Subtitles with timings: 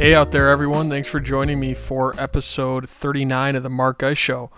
[0.00, 0.88] Hey out there, everyone.
[0.88, 4.50] Thanks for joining me for episode 39 of the Mark Guy Show.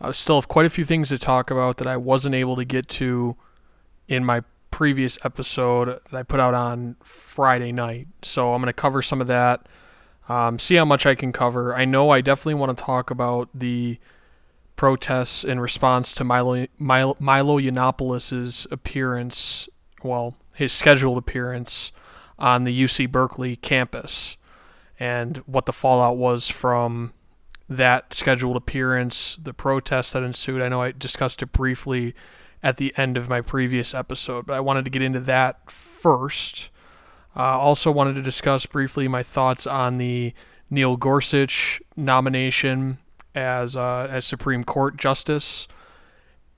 [0.00, 2.64] I still have quite a few things to talk about that I wasn't able to
[2.64, 3.36] get to
[4.08, 4.42] in my
[4.72, 8.08] previous episode that I put out on Friday night.
[8.22, 9.68] So I'm going to cover some of that,
[10.28, 11.72] um, see how much I can cover.
[11.72, 13.96] I know I definitely want to talk about the
[14.74, 19.68] protests in response to Milo, Milo, Milo Yiannopoulos' appearance,
[20.02, 21.92] well, his scheduled appearance
[22.40, 24.36] on the UC Berkeley campus
[25.00, 27.14] and what the fallout was from
[27.68, 30.60] that scheduled appearance, the protests that ensued.
[30.60, 32.14] I know I discussed it briefly
[32.62, 36.68] at the end of my previous episode, but I wanted to get into that first.
[37.34, 40.34] Uh, also, wanted to discuss briefly my thoughts on the
[40.68, 42.98] Neil Gorsuch nomination
[43.34, 45.68] as uh, as Supreme Court Justice,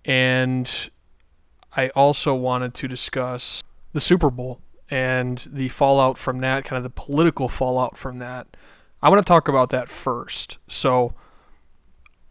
[0.05, 0.91] and
[1.77, 3.63] I also wanted to discuss
[3.93, 4.61] the Super Bowl
[4.93, 8.47] and the fallout from that, kind of the political fallout from that.
[9.03, 10.59] I want to talk about that first.
[10.69, 11.15] So,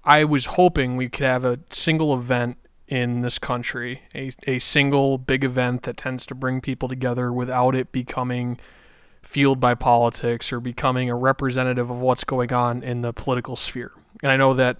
[0.03, 5.17] I was hoping we could have a single event in this country, a, a single
[5.17, 8.59] big event that tends to bring people together without it becoming
[9.23, 13.91] fueled by politics or becoming a representative of what's going on in the political sphere.
[14.21, 14.77] And I know that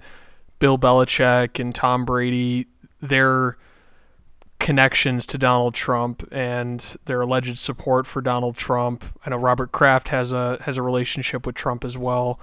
[0.60, 2.68] Bill Belichick and Tom Brady,
[3.00, 3.58] they're
[4.62, 9.04] connections to Donald Trump and their alleged support for Donald Trump.
[9.26, 12.40] I know Robert Kraft has a has a relationship with Trump as well.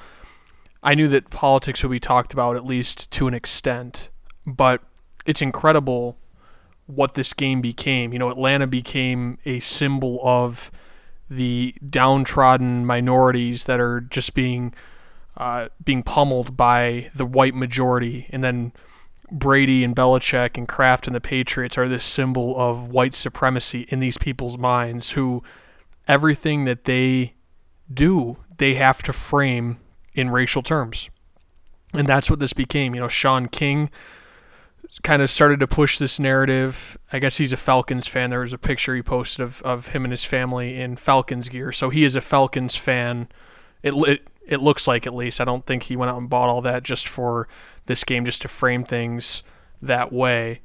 [0.83, 4.11] I knew that politics would be talked about at least to an extent,
[4.44, 4.83] but
[5.27, 6.19] it's incredible
[6.86, 8.12] what this game became.
[8.12, 10.70] You know, Atlanta became a symbol of
[11.30, 14.74] the downtrodden minorities that are just being
[15.36, 18.72] uh, being pummeled by the white majority, and then
[19.30, 24.00] Brady and Belichick and Kraft and the Patriots are this symbol of white supremacy in
[24.00, 25.42] these people's minds who
[26.06, 27.34] everything that they
[27.92, 29.78] do, they have to frame
[30.14, 31.11] in racial terms.
[31.92, 32.94] And that's what this became.
[32.94, 33.90] You know, Shaun King
[35.02, 36.96] kind of started to push this narrative.
[37.12, 38.30] I guess he's a Falcons fan.
[38.30, 41.72] There was a picture he posted of, of him and his family in Falcons gear.
[41.72, 43.28] So he is a Falcons fan.
[43.83, 45.40] It, it it looks like at least.
[45.40, 47.46] I don't think he went out and bought all that just for
[47.86, 49.42] this game, just to frame things
[49.83, 50.62] that way.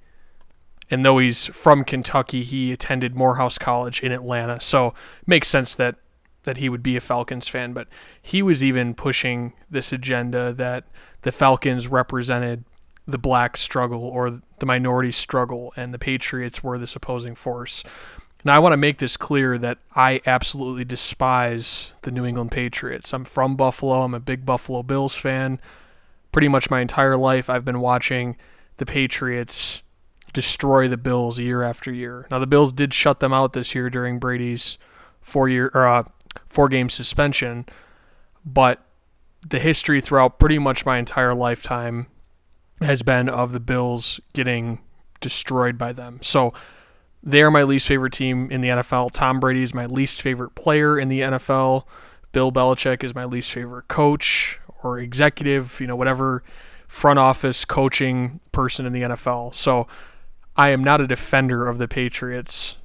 [0.90, 5.76] And though he's from Kentucky, he attended Morehouse College in Atlanta, so it makes sense
[5.76, 5.96] that
[6.44, 7.74] that he would be a Falcons fan.
[7.74, 7.88] But
[8.22, 10.86] he was even pushing this agenda that
[11.22, 12.64] the Falcons represented
[13.06, 17.84] the black struggle or the minority struggle, and the Patriots were this opposing force.
[18.46, 23.14] Now, I want to make this clear that I absolutely despise the New England Patriots.
[23.14, 24.02] I'm from Buffalo.
[24.04, 25.60] I'm a big Buffalo Bills fan.
[26.34, 28.36] Pretty much my entire life, I've been watching
[28.78, 29.82] the Patriots
[30.34, 32.28] destroy the Bills year after year.
[32.32, 34.78] Now, the Bills did shut them out this year during Brady's
[35.22, 36.04] four year or uh,
[36.48, 37.66] four game suspension,
[38.44, 38.84] but
[39.48, 42.08] the history throughout pretty much my entire lifetime
[42.82, 44.80] has been of the Bills getting
[45.22, 46.20] destroyed by them.
[46.22, 46.54] So
[47.24, 49.12] they are my least favorite team in the NFL.
[49.12, 51.86] Tom Brady is my least favorite player in the NFL.
[52.34, 56.44] Bill Belichick is my least favorite coach or executive, you know, whatever
[56.88, 59.56] front office coaching person in the NFL.
[59.56, 59.88] So
[60.58, 62.76] I am not a defender of the Patriots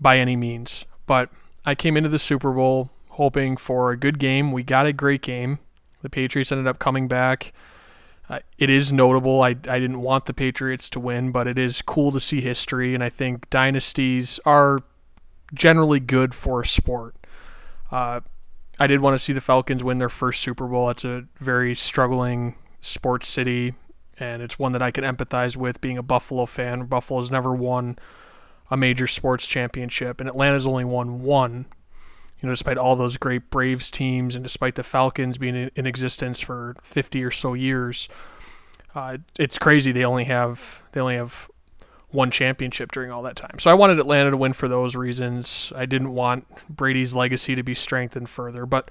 [0.00, 1.30] by any means, but
[1.64, 4.50] I came into the Super Bowl hoping for a good game.
[4.50, 5.60] We got a great game.
[6.02, 7.52] The Patriots ended up coming back
[8.58, 9.42] it is notable.
[9.42, 12.94] I, I didn't want the Patriots to win, but it is cool to see history,
[12.94, 14.82] and I think dynasties are
[15.52, 17.16] generally good for a sport.
[17.90, 18.20] Uh,
[18.78, 20.90] I did want to see the Falcons win their first Super Bowl.
[20.90, 23.74] It's a very struggling sports city,
[24.18, 26.86] and it's one that I can empathize with being a Buffalo fan.
[26.86, 27.98] Buffalo's never won
[28.70, 31.66] a major sports championship, and Atlanta's only won one
[32.44, 36.42] you know, despite all those great Braves teams and despite the Falcons being in existence
[36.42, 38.06] for 50 or so years,
[38.94, 41.48] uh, it's crazy they only have they only have
[42.10, 43.58] one championship during all that time.
[43.58, 45.72] So I wanted Atlanta to win for those reasons.
[45.74, 48.90] I didn't want Brady's legacy to be strengthened further, but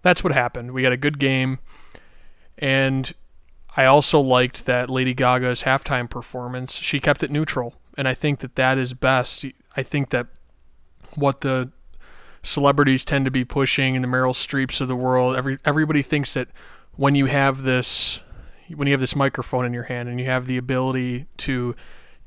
[0.00, 0.72] that's what happened.
[0.72, 1.58] We got a good game,
[2.56, 3.12] and
[3.76, 6.76] I also liked that Lady Gaga's halftime performance.
[6.76, 9.44] She kept it neutral, and I think that that is best.
[9.76, 10.28] I think that
[11.16, 11.70] what the
[12.44, 15.34] celebrities tend to be pushing and the Meryl Streeps of the world.
[15.34, 16.48] Every everybody thinks that
[16.96, 18.20] when you have this
[18.74, 21.74] when you have this microphone in your hand and you have the ability to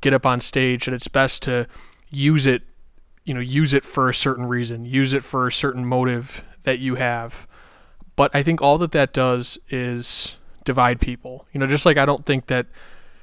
[0.00, 1.66] get up on stage that it's best to
[2.10, 2.62] use it
[3.24, 6.78] you know use it for a certain reason use it for a certain motive that
[6.78, 7.46] you have
[8.14, 12.06] but i think all that that does is divide people you know just like i
[12.06, 12.66] don't think that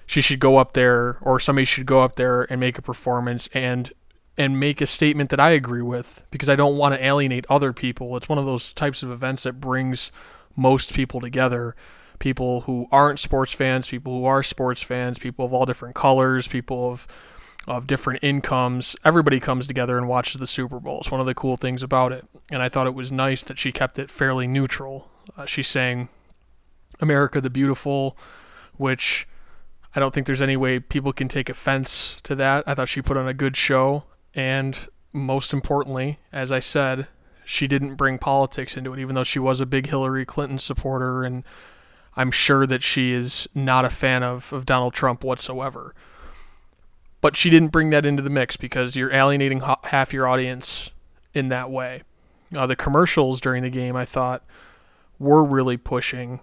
[0.05, 3.47] she should go up there or somebody should go up there and make a performance
[3.53, 3.93] and
[4.37, 7.71] and make a statement that I agree with because I don't want to alienate other
[7.71, 8.15] people.
[8.17, 10.11] It's one of those types of events that brings
[10.55, 11.75] most people together.
[12.19, 16.47] People who aren't sports fans, people who are sports fans, people of all different colors,
[16.47, 17.07] people of
[17.67, 18.95] of different incomes.
[19.03, 20.99] Everybody comes together and watches the Super Bowl.
[20.99, 22.25] It's one of the cool things about it.
[22.51, 25.09] And I thought it was nice that she kept it fairly neutral.
[25.35, 26.09] Uh, she's saying
[26.99, 28.15] America the Beautiful,
[28.77, 29.27] which
[29.95, 32.63] I don't think there's any way people can take offense to that.
[32.67, 34.03] I thought she put on a good show.
[34.35, 34.77] And
[35.13, 37.07] most importantly, as I said,
[37.45, 41.23] she didn't bring politics into it, even though she was a big Hillary Clinton supporter.
[41.23, 41.43] And
[42.15, 45.95] I'm sure that she is not a fan of, of Donald Trump whatsoever.
[47.21, 50.91] But she didn't bring that into the mix because you're alienating half your audience
[51.33, 52.03] in that way.
[52.55, 54.43] Uh, the commercials during the game, I thought,
[55.17, 56.41] were really pushing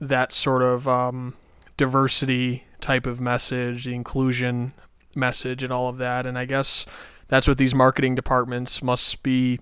[0.00, 1.34] that sort of um,
[1.76, 4.72] diversity type of message, the inclusion
[5.14, 6.26] message, and all of that.
[6.26, 6.86] And I guess
[7.28, 9.58] that's what these marketing departments must be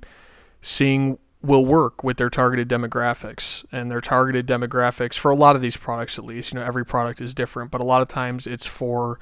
[0.61, 3.65] seeing will work with their targeted demographics.
[3.73, 6.85] And their targeted demographics for a lot of these products at least you know every
[6.85, 9.19] product is different but a lot of times it's for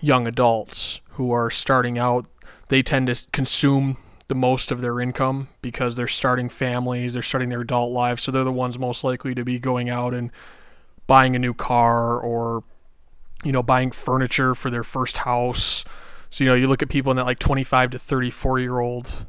[0.00, 2.26] young adults who are starting out.
[2.68, 3.98] They tend to consume
[4.28, 8.30] the most of their income because they're starting families they're starting their adult lives so
[8.30, 10.30] they're the ones most likely to be going out and
[11.08, 12.62] buying a new car or
[13.42, 15.84] you know buying furniture for their first house
[16.30, 19.26] so, you know, you look at people in that like 25 to 34 year old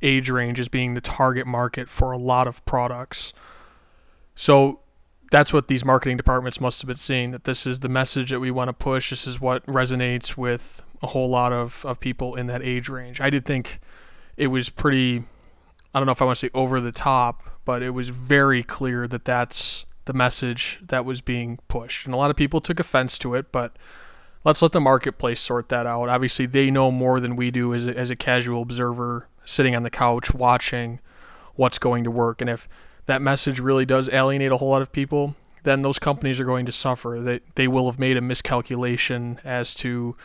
[0.00, 3.32] age range as being the target market for a lot of products.
[4.34, 4.80] So,
[5.30, 8.38] that's what these marketing departments must have been seeing that this is the message that
[8.38, 9.10] we want to push.
[9.10, 13.20] This is what resonates with a whole lot of, of people in that age range.
[13.20, 13.80] I did think
[14.36, 15.24] it was pretty,
[15.92, 18.62] I don't know if I want to say over the top, but it was very
[18.62, 22.06] clear that that's the message that was being pushed.
[22.06, 23.76] And a lot of people took offense to it, but
[24.44, 26.08] let's let the marketplace sort that out.
[26.08, 29.82] Obviously, they know more than we do as a, as a casual observer sitting on
[29.82, 31.00] the couch watching
[31.54, 32.40] what's going to work.
[32.40, 32.68] And if
[33.06, 36.66] that message really does alienate a whole lot of people, then those companies are going
[36.66, 37.20] to suffer.
[37.20, 40.16] They, they will have made a miscalculation as to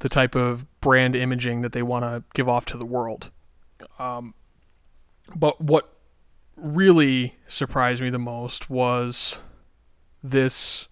[0.00, 3.30] the type of brand imaging that they want to give off to the world.
[3.98, 4.34] Um,
[5.34, 5.90] but what
[6.56, 9.38] really surprised me the most was
[10.22, 10.88] this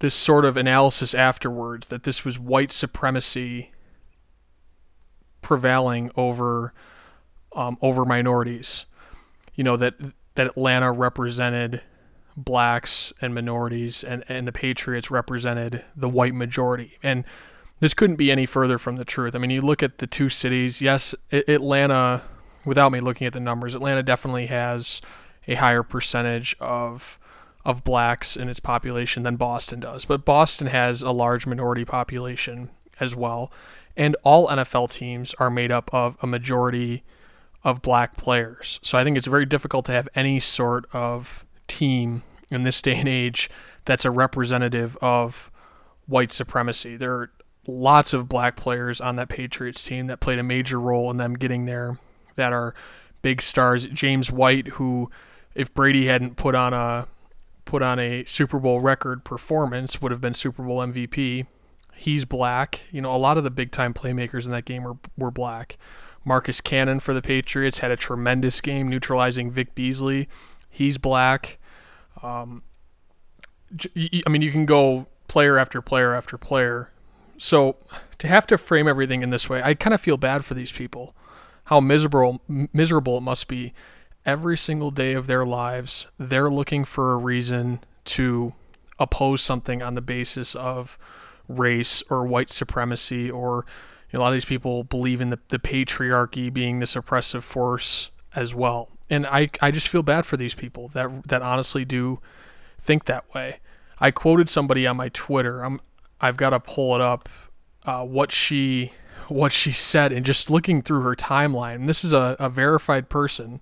[0.00, 3.72] this sort of analysis afterwards that this was white supremacy
[5.42, 6.72] prevailing over
[7.54, 8.84] um, over minorities.
[9.54, 9.94] You know that
[10.34, 11.82] that Atlanta represented
[12.36, 16.98] blacks and minorities, and and the Patriots represented the white majority.
[17.02, 17.24] And
[17.80, 19.34] this couldn't be any further from the truth.
[19.34, 20.80] I mean, you look at the two cities.
[20.80, 22.22] Yes, Atlanta.
[22.64, 25.00] Without me looking at the numbers, Atlanta definitely has
[25.46, 27.18] a higher percentage of
[27.68, 30.06] of blacks in its population than Boston does.
[30.06, 33.52] But Boston has a large minority population as well.
[33.94, 37.04] And all NFL teams are made up of a majority
[37.62, 38.80] of black players.
[38.82, 42.96] So I think it's very difficult to have any sort of team in this day
[42.96, 43.50] and age
[43.84, 45.50] that's a representative of
[46.06, 46.96] white supremacy.
[46.96, 47.30] There are
[47.66, 51.34] lots of black players on that Patriots team that played a major role in them
[51.34, 51.98] getting there
[52.36, 52.74] that are
[53.20, 53.86] big stars.
[53.88, 55.10] James White, who,
[55.54, 57.06] if Brady hadn't put on a
[57.68, 61.46] put on a Super Bowl record performance, would have been Super Bowl MVP.
[61.94, 62.80] He's black.
[62.90, 65.76] You know, a lot of the big time playmakers in that game were, were black.
[66.24, 70.28] Marcus Cannon for the Patriots had a tremendous game neutralizing Vic Beasley.
[70.70, 71.58] He's black.
[72.22, 72.62] Um,
[74.26, 76.90] I mean, you can go player after player after player.
[77.36, 77.76] So
[78.16, 80.72] to have to frame everything in this way, I kind of feel bad for these
[80.72, 81.14] people.
[81.64, 82.40] How miserable
[82.72, 83.74] miserable it must be
[84.28, 88.52] every single day of their lives, they're looking for a reason to
[88.98, 90.98] oppose something on the basis of
[91.48, 93.64] race or white supremacy or
[94.10, 97.42] you know, a lot of these people believe in the, the patriarchy being this oppressive
[97.42, 98.90] force as well.
[99.08, 102.20] And I, I just feel bad for these people that that honestly do
[102.78, 103.60] think that way.
[103.98, 105.64] I quoted somebody on my Twitter.
[105.64, 105.80] I'm
[106.20, 107.30] I've got to pull it up.
[107.86, 108.92] Uh, what she
[109.28, 111.76] what she said and just looking through her timeline.
[111.76, 113.60] And this is a, a verified person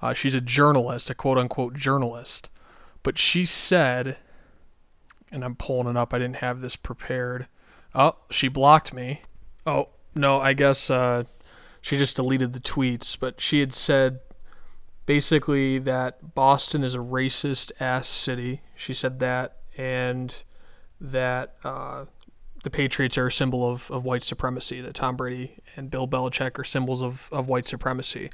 [0.00, 2.50] uh, she's a journalist, a quote unquote journalist.
[3.02, 4.18] But she said,
[5.30, 7.46] and I'm pulling it up, I didn't have this prepared.
[7.94, 9.22] Oh, she blocked me.
[9.66, 11.24] Oh, no, I guess uh,
[11.80, 13.18] she just deleted the tweets.
[13.18, 14.20] But she had said
[15.06, 18.60] basically that Boston is a racist ass city.
[18.76, 20.34] She said that, and
[21.00, 22.04] that uh,
[22.62, 26.58] the Patriots are a symbol of, of white supremacy, that Tom Brady and Bill Belichick
[26.58, 28.30] are symbols of, of white supremacy.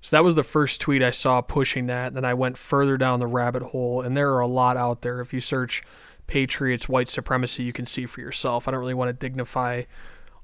[0.00, 2.14] So that was the first tweet I saw pushing that.
[2.14, 5.20] Then I went further down the rabbit hole, and there are a lot out there.
[5.20, 5.82] If you search
[6.26, 8.66] Patriots white supremacy, you can see for yourself.
[8.66, 9.82] I don't really want to dignify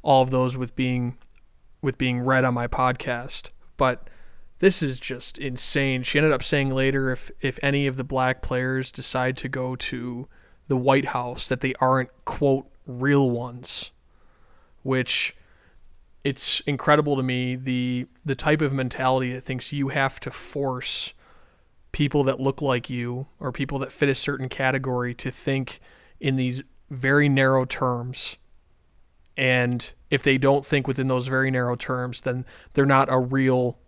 [0.02, 1.16] all of those with being
[1.80, 3.50] with being read on my podcast.
[3.76, 4.10] But
[4.58, 6.02] this is just insane.
[6.02, 9.76] She ended up saying later if if any of the black players decide to go
[9.76, 10.28] to
[10.68, 13.90] the White House that they aren't quote real ones,
[14.82, 15.36] which
[16.26, 21.12] it's incredible to me the the type of mentality that thinks you have to force
[21.92, 25.78] people that look like you or people that fit a certain category to think
[26.18, 28.38] in these very narrow terms.
[29.36, 33.78] And if they don't think within those very narrow terms then they're not a real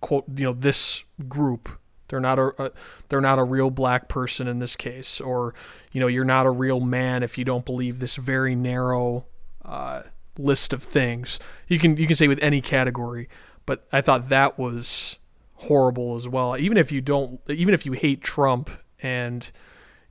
[0.00, 1.68] quote you know this group.
[2.08, 2.72] They're not a, a,
[3.08, 5.20] they're not a real black person in this case.
[5.20, 5.54] Or
[5.92, 9.26] you know you're not a real man if you don't believe this very narrow
[9.64, 10.02] uh,
[10.38, 11.38] list of things
[11.68, 13.28] you can you can say with any category
[13.66, 15.18] but I thought that was
[15.54, 19.50] horrible as well even if you don't even if you hate Trump and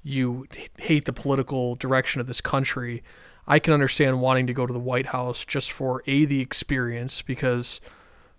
[0.02, 3.04] you hate the political direction of this country
[3.46, 7.22] I can understand wanting to go to the White House just for a the experience
[7.22, 7.82] because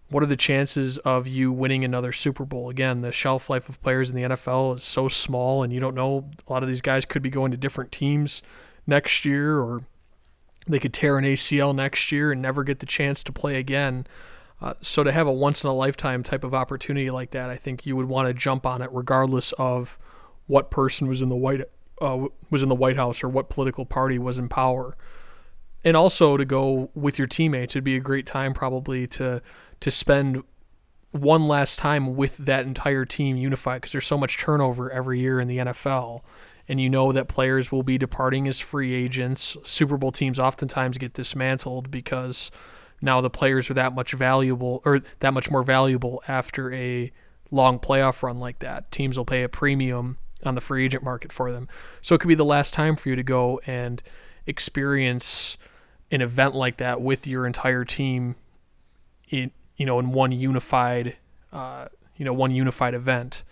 [0.09, 2.69] what are the chances of you winning another Super Bowl?
[2.69, 5.95] Again, the shelf life of players in the NFL is so small, and you don't
[5.95, 6.31] know.
[6.47, 8.43] A lot of these guys could be going to different teams
[8.87, 9.83] next year, or
[10.67, 14.07] they could tear an ACL next year and never get the chance to play again.
[14.61, 17.57] Uh, so to have a once in a lifetime type of opportunity like that, I
[17.57, 19.99] think you would want to jump on it regardless of
[20.47, 21.63] what person was in the White
[22.01, 24.97] uh, was in the White House or what political party was in power.
[25.85, 29.43] And also to go with your teammates, it'd be a great time probably to
[29.81, 30.43] to spend
[31.11, 35.41] one last time with that entire team unified because there's so much turnover every year
[35.41, 36.23] in the NFL.
[36.69, 39.57] And you know that players will be departing as free agents.
[39.65, 42.51] Super Bowl teams oftentimes get dismantled because
[43.03, 47.13] now the players are that much valuable or that much more valuable after a
[47.51, 48.91] long playoff run like that.
[48.91, 51.69] Teams will pay a premium on the free agent market for them.
[52.01, 54.03] So it could be the last time for you to go and
[54.47, 55.57] experience
[56.11, 58.37] an event like that with your entire team
[59.31, 61.17] in you know in one unified
[61.53, 63.43] uh, you know one unified event.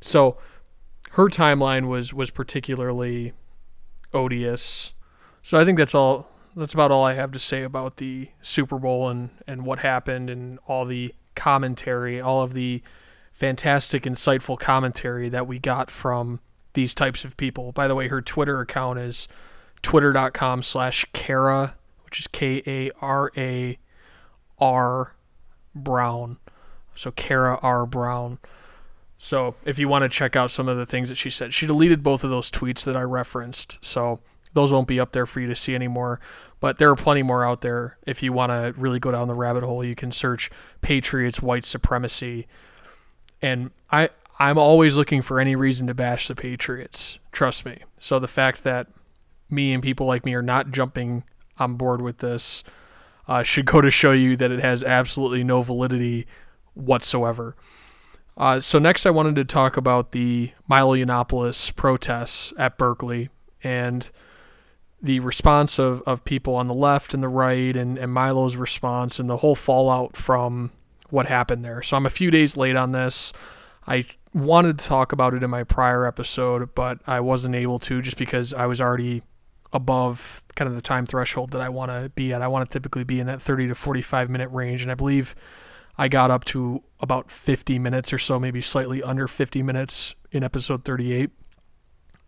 [0.00, 0.38] So
[1.10, 3.32] her timeline was was particularly
[4.12, 4.92] odious.
[5.42, 8.78] So I think that's all that's about all I have to say about the Super
[8.78, 12.82] Bowl and and what happened and all the commentary, all of the
[13.32, 16.40] fantastic, insightful commentary that we got from
[16.74, 17.72] these types of people.
[17.72, 19.26] By the way, her Twitter account is
[19.82, 23.78] twitter.com slash Kara, which is K A R A
[24.58, 25.14] R
[25.74, 26.38] Brown.
[26.94, 27.86] So Kara R.
[27.86, 28.38] Brown.
[29.22, 31.66] So if you want to check out some of the things that she said, she
[31.66, 33.76] deleted both of those tweets that I referenced.
[33.82, 34.20] So
[34.54, 36.20] those won't be up there for you to see anymore.
[36.58, 37.98] But there are plenty more out there.
[38.06, 40.50] If you want to really go down the rabbit hole, you can search
[40.80, 42.46] Patriots white supremacy
[43.42, 44.08] and I
[44.38, 47.18] I'm always looking for any reason to bash the Patriots.
[47.30, 47.80] Trust me.
[47.98, 48.86] So the fact that
[49.50, 51.24] me and people like me are not jumping
[51.58, 52.64] on board with this
[53.28, 56.26] uh, should go to show you that it has absolutely no validity
[56.72, 57.54] whatsoever.
[58.36, 63.28] Uh, so next, I wanted to talk about the Milo Yiannopoulos protests at Berkeley
[63.62, 64.10] and
[65.02, 69.18] the response of, of people on the left and the right and, and Milo's response
[69.18, 70.70] and the whole fallout from
[71.08, 71.82] what happened there.
[71.82, 73.32] So I'm a few days late on this.
[73.86, 78.00] I wanted to talk about it in my prior episode, but I wasn't able to
[78.02, 79.22] just because I was already
[79.72, 82.42] above kind of the time threshold that I want to be at.
[82.42, 85.34] I want to typically be in that 30 to 45 minute range, and I believe
[86.00, 90.42] I got up to about 50 minutes or so, maybe slightly under 50 minutes in
[90.42, 91.28] episode 38.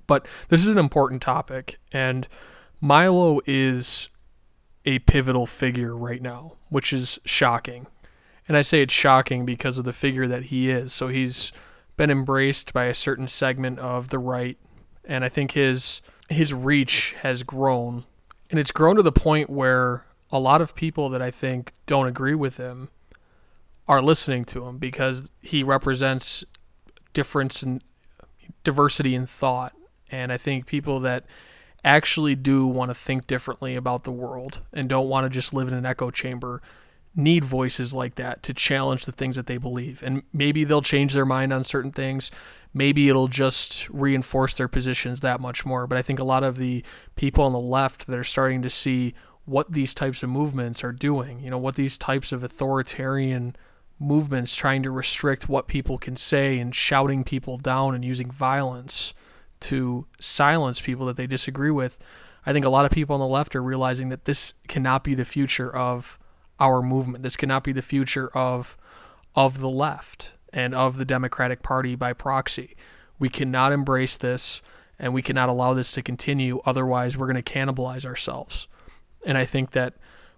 [0.07, 2.29] But this is an important topic, and
[2.83, 4.11] Milo is
[4.85, 7.87] a pivotal figure right now, which is shocking.
[8.47, 10.93] And I say it's shocking because of the figure that he is.
[10.93, 11.51] So he's
[11.97, 14.59] been embraced by a certain segment of the right,
[15.03, 18.05] and I think his his reach has grown,
[18.51, 22.07] and it's grown to the point where a lot of people that I think don't
[22.07, 22.91] agree with him
[23.89, 26.45] are listening to him because he represents
[27.13, 27.83] difference and
[28.65, 29.75] diversity in thought,
[30.11, 31.25] and I think people that
[31.85, 35.69] actually do want to think differently about the world and don't want to just live
[35.69, 36.63] in an echo chamber
[37.15, 40.03] need voices like that to challenge the things that they believe.
[40.03, 42.31] And maybe they'll change their mind on certain things.
[42.73, 45.87] Maybe it'll just reinforce their positions that much more.
[45.87, 46.83] But I think a lot of the
[47.17, 50.93] people on the left that are starting to see what these types of movements are
[50.93, 53.57] doing, you know, what these types of authoritarian
[53.99, 59.15] movements trying to restrict what people can say and shouting people down and using violence
[59.61, 61.99] to silence people that they disagree with.
[62.45, 65.15] I think a lot of people on the left are realizing that this cannot be
[65.15, 66.19] the future of
[66.59, 67.23] our movement.
[67.23, 68.77] This cannot be the future of
[69.35, 72.77] of the left and of the Democratic Party by proxy.
[73.19, 74.61] We cannot embrace this
[74.99, 78.69] and we cannot allow this to continue otherwise we're going to cannibalize ourselves.
[79.25, 79.95] And I think that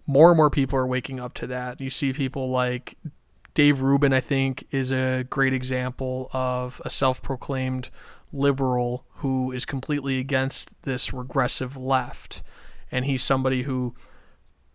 [0.07, 1.81] more and more people are waking up to that.
[1.81, 2.97] You see people like
[3.55, 7.91] Dave Rubin, I think, is a great example of a self proclaimed
[8.33, 12.43] liberal who is completely against this regressive left.
[12.91, 13.95] And he's somebody who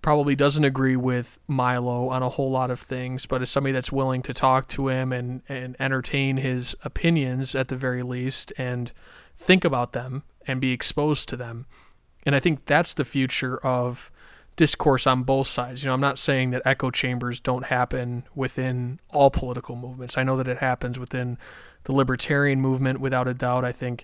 [0.02, 3.92] probably doesn't agree with Milo on a whole lot of things, but is somebody that's
[3.92, 8.94] willing to talk to him and, and entertain his opinions at the very least and
[9.36, 11.66] think about them and be exposed to them.
[12.26, 14.10] And I think that's the future of
[14.60, 15.82] discourse on both sides.
[15.82, 20.18] You know, I'm not saying that echo chambers don't happen within all political movements.
[20.18, 21.38] I know that it happens within
[21.86, 23.64] the libertarian movement without a doubt.
[23.64, 24.04] I think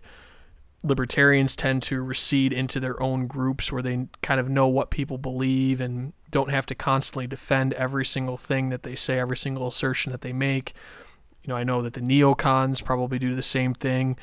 [0.82, 5.18] libertarians tend to recede into their own groups where they kind of know what people
[5.18, 9.68] believe and don't have to constantly defend every single thing that they say, every single
[9.68, 10.72] assertion that they make.
[11.44, 14.18] You know, I know that the neocons probably do the same thing.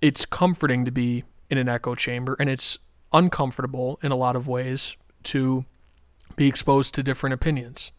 [0.00, 2.80] It's comforting to be in an echo chamber and it's
[3.12, 5.64] uncomfortable in a lot of ways to
[6.36, 7.92] be exposed to different opinions.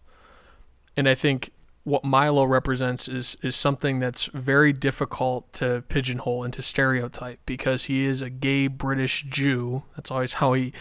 [0.96, 1.52] And I think
[1.84, 8.06] what Milo represents is is something that's very difficult to pigeonhole into stereotype because he
[8.06, 9.84] is a gay British Jew.
[9.96, 10.74] That's always how he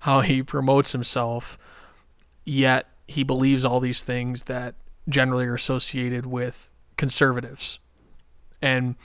[0.00, 1.56] how he promotes himself.
[2.44, 4.74] Yet he believes all these things that
[5.08, 7.78] generally are associated with conservatives.
[8.62, 8.96] And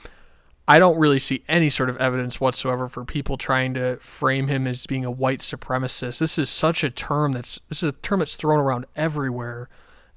[0.68, 4.66] I don't really see any sort of evidence whatsoever for people trying to frame him
[4.66, 6.18] as being a white supremacist.
[6.18, 9.68] This is such a term that's this is a term that's thrown around everywhere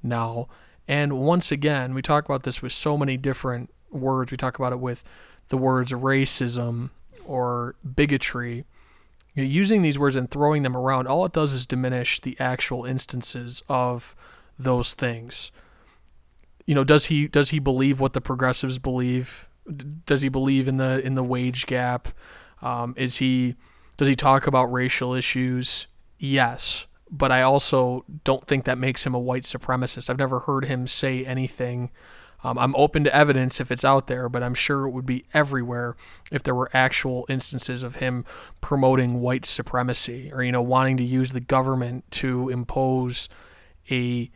[0.02, 0.48] now
[0.90, 4.32] and once again, we talk about this with so many different words.
[4.32, 5.04] We talk about it with
[5.50, 6.90] the words racism
[7.24, 8.66] or bigotry.
[9.36, 12.36] You know, using these words and throwing them around, all it does is diminish the
[12.40, 14.16] actual instances of
[14.58, 15.52] those things.
[16.66, 19.48] You know, does he does he believe what the progressives believe?
[20.06, 22.10] Does he believe in the in the wage gap?
[22.62, 23.56] Um, is he
[23.98, 25.88] does he talk about racial issues?
[26.18, 30.10] Yes but I also don't think that makes him a white supremacist.
[30.10, 31.90] I've never heard him say anything.
[32.44, 35.26] Um, I'm open to evidence if it's out there, but I'm sure it would be
[35.34, 35.96] everywhere
[36.32, 38.26] if there were actual instances of him
[38.62, 43.28] promoting white supremacy or you know wanting to use the government to impose
[43.92, 44.32] a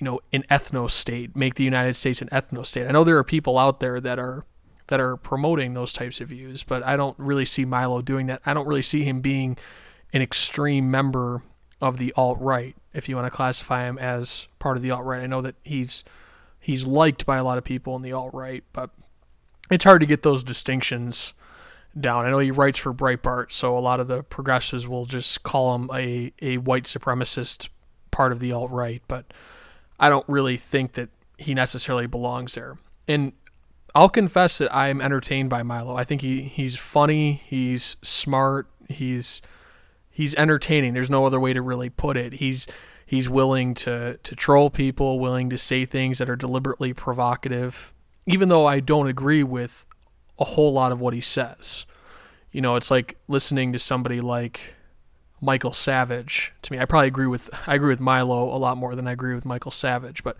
[0.00, 2.86] you know an ethno state, make the United States an ethno state.
[2.86, 4.44] I know there are people out there that are
[4.88, 8.40] that are promoting those types of views, but I don't really see Milo doing that.
[8.44, 9.56] I don't really see him being
[10.12, 11.42] an extreme member
[11.80, 15.04] of the alt right, if you want to classify him as part of the alt
[15.04, 15.22] right.
[15.22, 16.02] I know that he's
[16.58, 18.90] he's liked by a lot of people in the alt right, but
[19.70, 21.34] it's hard to get those distinctions
[21.98, 22.24] down.
[22.24, 25.74] I know he writes for Breitbart, so a lot of the progressives will just call
[25.74, 27.68] him a, a white supremacist
[28.10, 29.32] part of the alt right, but
[30.00, 32.78] I don't really think that he necessarily belongs there.
[33.06, 33.32] And
[33.94, 35.96] I'll confess that I'm entertained by Milo.
[35.96, 39.42] I think he, he's funny, he's smart, he's
[40.10, 40.94] he's entertaining.
[40.94, 42.34] There's no other way to really put it.
[42.34, 42.66] He's
[43.04, 47.92] he's willing to to troll people, willing to say things that are deliberately provocative,
[48.26, 49.86] even though I don't agree with
[50.38, 51.84] a whole lot of what he says.
[52.52, 54.74] You know, it's like listening to somebody like
[55.40, 56.52] Michael Savage.
[56.62, 59.12] To me, I probably agree with I agree with Milo a lot more than I
[59.12, 60.36] agree with Michael Savage, but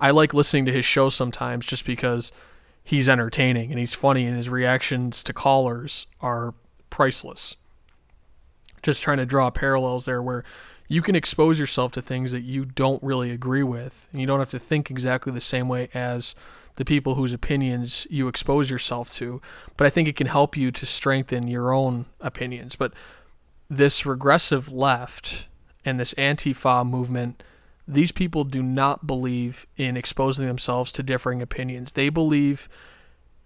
[0.00, 2.32] I like listening to his show sometimes just because
[2.82, 6.54] he's entertaining and he's funny and his reactions to callers are
[6.90, 7.56] priceless
[8.84, 10.44] just trying to draw parallels there where
[10.86, 14.38] you can expose yourself to things that you don't really agree with and you don't
[14.38, 16.34] have to think exactly the same way as
[16.76, 19.40] the people whose opinions you expose yourself to
[19.76, 22.92] but i think it can help you to strengthen your own opinions but
[23.76, 25.46] this regressive left
[25.84, 27.42] and this antifa movement
[27.86, 31.92] these people do not believe in exposing themselves to differing opinions.
[31.92, 32.68] They believe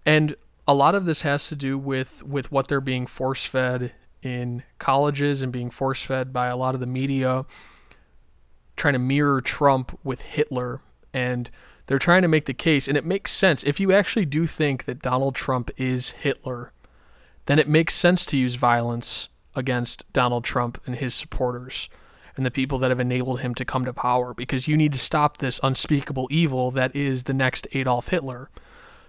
[0.05, 0.35] and
[0.67, 4.63] a lot of this has to do with with what they're being force fed in
[4.77, 7.45] colleges and being force fed by a lot of the media
[8.75, 10.81] trying to mirror Trump with Hitler.
[11.13, 11.49] And
[11.87, 13.63] they're trying to make the case and it makes sense.
[13.63, 16.71] If you actually do think that Donald Trump is Hitler
[17.45, 21.89] then it makes sense to use violence against Donald Trump and his supporters
[22.35, 24.99] and the people that have enabled him to come to power because you need to
[24.99, 28.49] stop this unspeakable evil that is the next Adolf Hitler.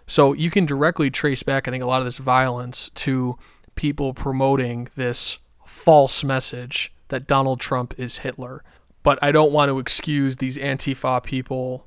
[0.06, 3.38] So you can directly trace back I think a lot of this violence to
[3.76, 8.64] people promoting this false message that Donald Trump is Hitler.
[9.02, 11.86] But I don't want to excuse these Antifa people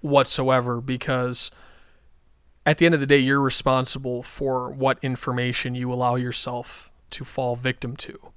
[0.00, 1.50] whatsoever because
[2.66, 7.24] at the end of the day, you're responsible for what information you allow yourself to
[7.24, 8.32] fall victim to.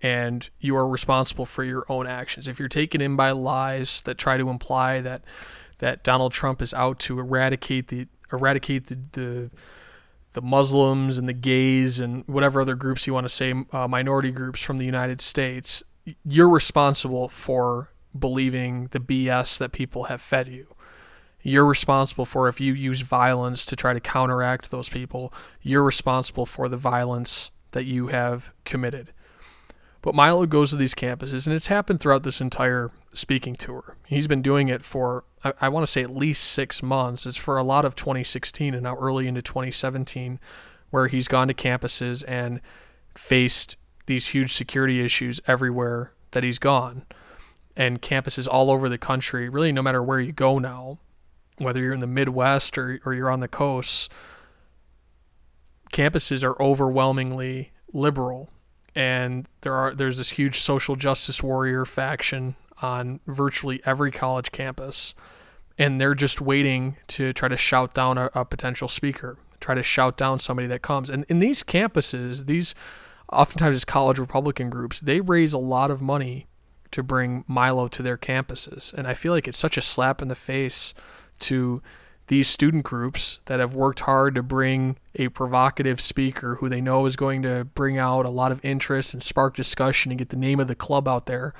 [0.00, 2.48] And you are responsible for your own actions.
[2.48, 5.22] If you're taken in by lies that try to imply that
[5.78, 9.50] that Donald Trump is out to eradicate the eradicate the, the
[10.32, 14.30] the Muslims and the gays and whatever other groups you want to say, uh, minority
[14.30, 15.82] groups from the United States,
[16.24, 20.68] you're responsible for believing the BS that people have fed you.
[21.42, 26.46] You're responsible for if you use violence to try to counteract those people, you're responsible
[26.46, 29.10] for the violence that you have committed.
[30.02, 33.96] But Milo goes to these campuses, and it's happened throughout this entire speaking tour.
[34.06, 37.24] He's been doing it for, I, I want to say, at least six months.
[37.24, 40.40] It's for a lot of 2016 and now early into 2017,
[40.90, 42.60] where he's gone to campuses and
[43.14, 47.06] faced these huge security issues everywhere that he's gone.
[47.76, 50.98] And campuses all over the country, really, no matter where you go now,
[51.58, 54.08] whether you're in the Midwest or, or you're on the coasts,
[55.92, 58.50] campuses are overwhelmingly liberal
[58.94, 65.14] and there are there's this huge social justice warrior faction on virtually every college campus
[65.78, 69.82] and they're just waiting to try to shout down a, a potential speaker try to
[69.82, 71.08] shout down somebody that comes.
[71.08, 72.74] And in these campuses these
[73.32, 76.46] oftentimes as college republican groups they raise a lot of money
[76.90, 78.92] to bring milo to their campuses.
[78.92, 80.92] And i feel like it's such a slap in the face
[81.40, 81.82] to
[82.32, 87.04] these student groups that have worked hard to bring a provocative speaker who they know
[87.04, 90.36] is going to bring out a lot of interest and spark discussion and get the
[90.36, 91.52] name of the club out there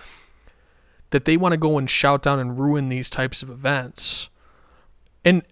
[1.10, 4.30] that they want to go and shout down and ruin these types of events.
[5.26, 5.42] And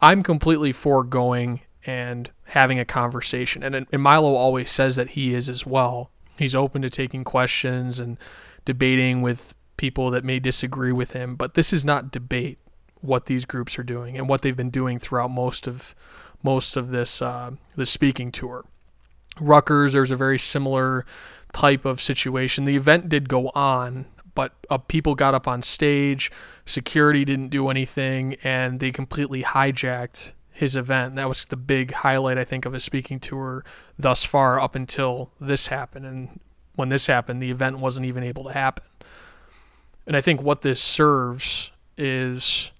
[0.00, 5.34] i'm completely for going and having a conversation and, and milo always says that he
[5.34, 6.10] is as well.
[6.38, 8.16] He's open to taking questions and
[8.64, 12.58] debating with people that may disagree with him but this is not debate
[13.04, 15.94] what these groups are doing and what they've been doing throughout most of
[16.42, 17.52] most of this uh,
[17.84, 18.64] speaking tour.
[19.40, 21.06] Rutgers, there's a very similar
[21.52, 22.64] type of situation.
[22.64, 26.30] The event did go on, but uh, people got up on stage,
[26.66, 31.16] security didn't do anything, and they completely hijacked his event.
[31.16, 33.64] That was the big highlight, I think, of his speaking tour
[33.98, 36.06] thus far up until this happened.
[36.06, 36.40] And
[36.74, 38.84] when this happened, the event wasn't even able to happen.
[40.06, 42.70] And I think what this serves is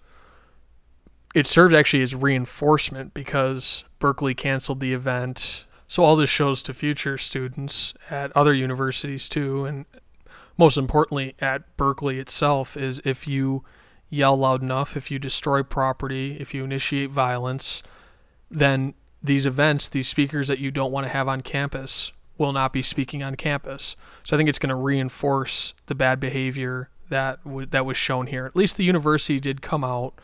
[1.35, 5.67] it serves actually as reinforcement because Berkeley canceled the event.
[5.89, 9.85] So all this shows to future students at other universities too, and
[10.57, 13.65] most importantly at Berkeley itself, is if you
[14.09, 17.83] yell loud enough, if you destroy property, if you initiate violence,
[18.49, 22.73] then these events, these speakers that you don't want to have on campus, will not
[22.73, 23.97] be speaking on campus.
[24.23, 28.29] So I think it's going to reinforce the bad behavior that w- that was shown
[28.29, 28.47] here.
[28.47, 30.15] At least the university did come out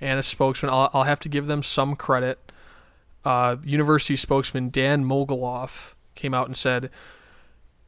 [0.00, 0.70] and a spokesman.
[0.70, 2.38] I'll, I'll have to give them some credit.
[3.24, 6.90] Uh, university spokesman Dan Mogulof came out and said,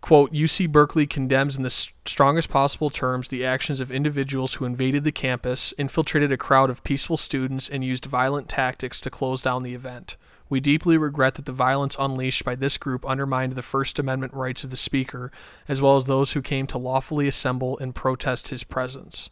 [0.02, 5.04] quote, UC Berkeley condemns in the strongest possible terms the actions of individuals who invaded
[5.04, 9.62] the campus, infiltrated a crowd of peaceful students, and used violent tactics to close down
[9.62, 10.16] the event.
[10.50, 14.64] We deeply regret that the violence unleashed by this group undermined the First Amendment rights
[14.64, 15.32] of the speaker,
[15.66, 19.30] as well as those who came to lawfully assemble and protest his presence.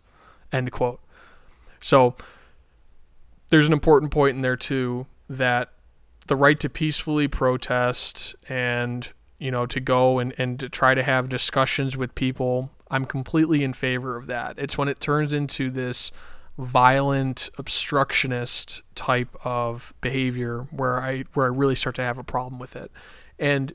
[0.50, 1.00] End quote.
[1.82, 2.14] So,
[3.50, 5.70] there's an important point in there too that
[6.26, 11.02] the right to peacefully protest and you know to go and, and to try to
[11.02, 14.58] have discussions with people i'm completely in favor of that.
[14.58, 16.10] It's when it turns into this
[16.58, 22.58] violent obstructionist type of behavior where i where i really start to have a problem
[22.58, 22.90] with it.
[23.38, 23.72] And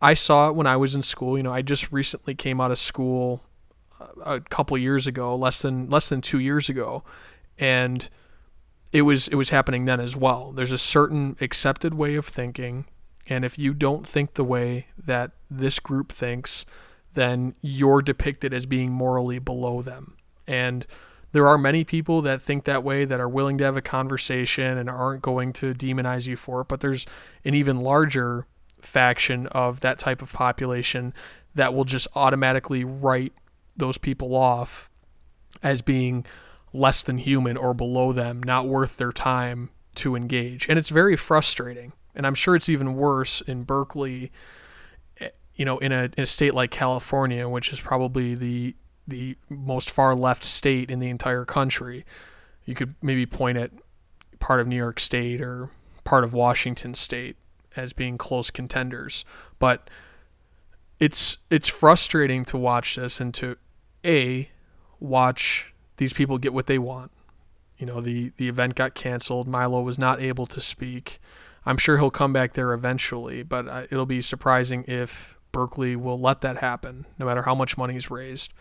[0.00, 2.70] i saw it when i was in school you know i just recently came out
[2.70, 3.42] of school
[4.00, 7.02] uh, a couple years ago less than less than 2 years ago.
[7.58, 8.08] And
[8.92, 10.52] it was it was happening then as well.
[10.52, 12.86] There's a certain accepted way of thinking,
[13.28, 16.64] and if you don't think the way that this group thinks,
[17.14, 20.16] then you're depicted as being morally below them.
[20.46, 20.86] And
[21.32, 24.78] there are many people that think that way that are willing to have a conversation
[24.78, 27.06] and aren't going to demonize you for it, but there's
[27.44, 28.46] an even larger
[28.80, 31.12] faction of that type of population
[31.54, 33.32] that will just automatically write
[33.76, 34.88] those people off
[35.62, 36.24] as being
[36.72, 40.68] less than human or below them, not worth their time to engage.
[40.68, 41.92] And it's very frustrating.
[42.14, 44.30] And I'm sure it's even worse in Berkeley,
[45.54, 48.74] you know, in a, in a state like California, which is probably the
[49.06, 52.04] the most far left state in the entire country.
[52.66, 53.70] You could maybe point at
[54.38, 55.70] part of New York State or
[56.04, 57.36] part of Washington State
[57.74, 59.24] as being close contenders.
[59.58, 59.88] But
[61.00, 63.56] it's it's frustrating to watch this and to
[64.04, 64.50] a
[65.00, 67.10] watch these people get what they want.
[67.76, 69.46] You know, the the event got canceled.
[69.46, 71.20] Milo was not able to speak.
[71.66, 76.18] I'm sure he'll come back there eventually, but uh, it'll be surprising if Berkeley will
[76.18, 78.52] let that happen, no matter how much money is raised.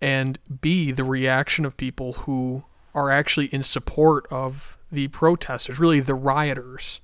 [0.00, 6.00] And B, the reaction of people who are actually in support of the protesters, really
[6.00, 7.00] the rioters.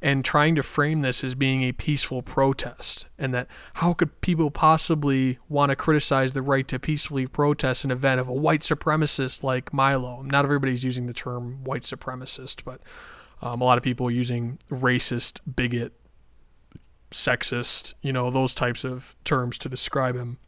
[0.00, 4.50] And trying to frame this as being a peaceful protest and that how could people
[4.50, 9.42] possibly want to criticize the right to peacefully protest an event of a white supremacist
[9.42, 10.22] like Milo?
[10.22, 12.80] Not everybody's using the term white supremacist but
[13.42, 15.92] um, a lot of people are using racist bigot
[17.10, 20.38] sexist you know those types of terms to describe him.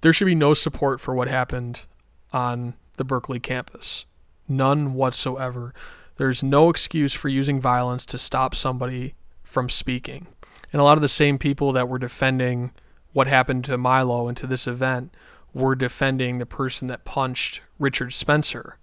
[0.00, 1.82] There should be no support for what happened
[2.32, 4.04] on the Berkeley campus.
[4.46, 5.74] None whatsoever
[6.18, 10.26] there's no excuse for using violence to stop somebody from speaking.
[10.72, 12.72] And a lot of the same people that were defending
[13.12, 15.14] what happened to Milo and to this event
[15.54, 18.78] were defending the person that punched Richard Spencer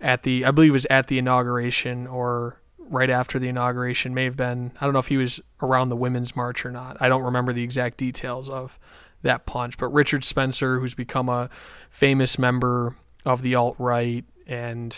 [0.00, 4.14] at the, I believe it was at the inauguration or right after the inauguration.
[4.14, 6.96] May have been, I don't know if he was around the Women's March or not.
[7.00, 8.78] I don't remember the exact details of
[9.22, 9.78] that punch.
[9.78, 11.50] But Richard Spencer, who's become a
[11.90, 14.96] famous member of the alt right, and,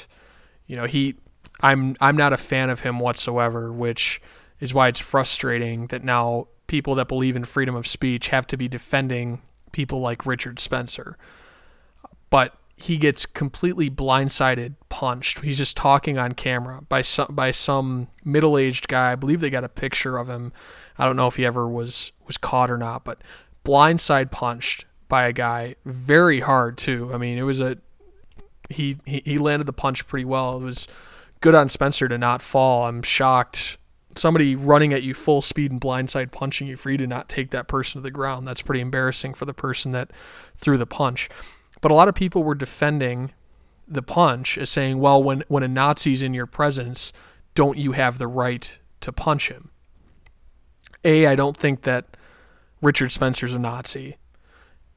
[0.66, 1.16] you know, he
[1.61, 4.21] I'm I'm not a fan of him whatsoever, which
[4.61, 8.57] is why it's frustrating that now people that believe in freedom of speech have to
[8.57, 11.17] be defending people like Richard Spencer.
[12.31, 15.40] But he gets completely blindsided, punched.
[15.40, 19.12] He's just talking on camera by some by some middle-aged guy.
[19.12, 20.53] I believe they got a picture of him.
[20.99, 23.23] I don't know if he ever was was caught or not, but
[23.64, 27.11] blindside punched by a guy very hard too.
[27.14, 27.79] I mean, it was a
[28.69, 30.57] he he, he landed the punch pretty well.
[30.57, 30.88] It was
[31.45, 32.87] good on Spencer to not fall.
[32.87, 33.77] I'm shocked.
[34.17, 37.51] Somebody running at you full speed and blindside punching you for you to not take
[37.51, 38.49] that person to the ground.
[38.49, 40.11] That's pretty embarrassing for the person that
[40.57, 41.29] threw the punch.
[41.83, 43.33] But a lot of people were defending
[43.87, 47.13] the punch as saying, well, when, when a Nazi's in your presence,
[47.55, 49.69] don't you have the right to punch him?
[51.05, 52.17] A, I don't think that
[52.81, 54.17] Richard Spencer's a Nazi.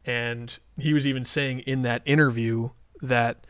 [0.06, 2.70] And he was even saying in that interview
[3.02, 3.46] that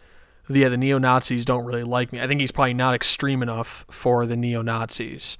[0.50, 2.20] yeah, the neo Nazis don't really like me.
[2.20, 5.38] I think he's probably not extreme enough for the neo Nazis.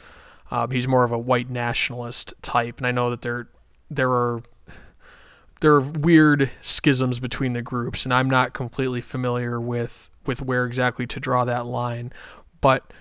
[0.52, 3.48] Um, he's more of a white nationalist type, and I know that there
[3.90, 4.42] there are
[5.62, 10.66] there are weird schisms between the groups, and I'm not completely familiar with with where
[10.66, 12.12] exactly to draw that line,
[12.62, 12.92] but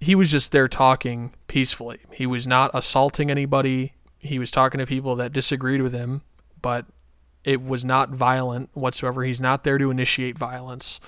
[0.00, 2.00] he was just there talking peacefully.
[2.12, 3.92] He was not assaulting anybody.
[4.18, 6.22] He was talking to people that disagreed with him,
[6.60, 6.86] but
[7.44, 9.24] it was not violent whatsoever.
[9.24, 11.00] He's not there to initiate violence.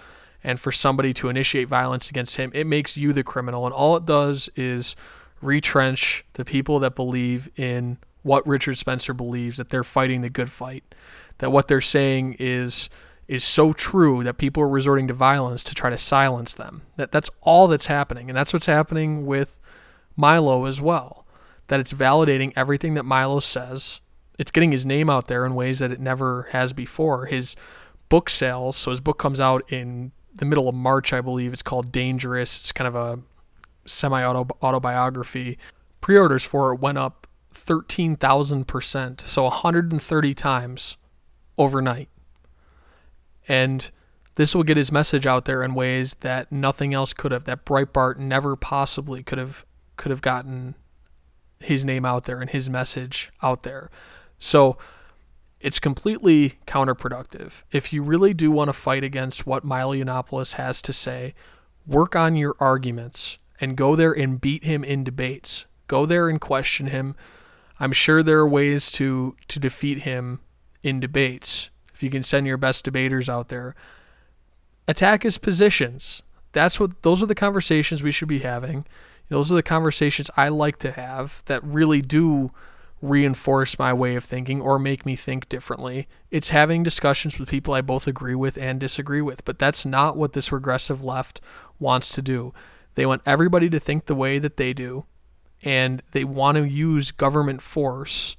[0.45, 3.65] And for somebody to initiate violence against him, it makes you the criminal.
[3.65, 4.97] And all it does is
[5.41, 10.51] retrench the people that believe in what Richard Spencer believes that they're fighting the good
[10.51, 10.85] fight.
[11.39, 12.89] That what they're saying is
[13.29, 16.83] is so true that people are resorting to violence to try to silence them.
[16.97, 18.29] That that's all that's happening.
[18.29, 19.57] And that's what's happening with
[20.17, 21.25] Milo as well.
[21.69, 24.01] That it's validating everything that Milo says
[24.39, 27.27] it's getting his name out there in ways that it never has before.
[27.27, 27.55] His
[28.09, 31.53] book sales, so his book comes out in the middle of March, I believe.
[31.53, 32.59] It's called Dangerous.
[32.61, 33.21] It's kind of a
[33.87, 35.59] semi autobiography.
[36.01, 40.97] Pre orders for it went up 13,000%, so 130 times
[41.59, 42.09] overnight.
[43.47, 43.91] And
[44.35, 47.65] this will get his message out there in ways that nothing else could have, that
[47.65, 49.67] Breitbart never possibly could have
[49.97, 50.75] could have gotten
[51.61, 53.91] his name out there and his message out there.
[54.39, 54.79] So
[55.63, 57.63] it's completely counterproductive.
[57.71, 61.35] If you really do want to fight against what Milo Yiannopoulos has to say,
[61.87, 65.65] work on your arguments and go there and beat him in debates.
[65.87, 67.15] Go there and question him.
[67.79, 70.41] I'm sure there are ways to to defeat him
[70.83, 71.71] in debates.
[71.95, 73.75] If you can send your best debaters out there,
[74.89, 76.23] attack his positions.
[76.53, 78.85] That's what those are the conversations we should be having.
[79.29, 82.51] Those are the conversations I like to have that really do
[83.03, 86.07] reinforce my way of thinking or make me think differently.
[86.31, 89.45] It's having discussions with people I both agree with and disagree with.
[89.45, 91.41] But that's not what this regressive left
[91.81, 92.55] wants to do.
[92.95, 95.07] They want everybody to think the way that they do,
[95.63, 98.37] and they want to use government force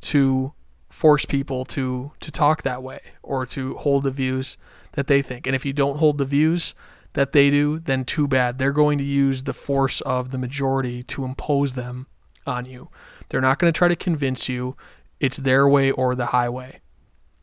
[0.00, 0.54] to
[0.88, 4.56] force people to to talk that way or to hold the views
[4.92, 5.46] that they think.
[5.46, 6.74] And if you don't hold the views
[7.12, 8.58] that they do, then too bad.
[8.58, 12.06] They're going to use the force of the majority to impose them
[12.46, 12.88] on you.
[13.28, 14.76] They're not going to try to convince you
[15.18, 16.80] it's their way or the highway.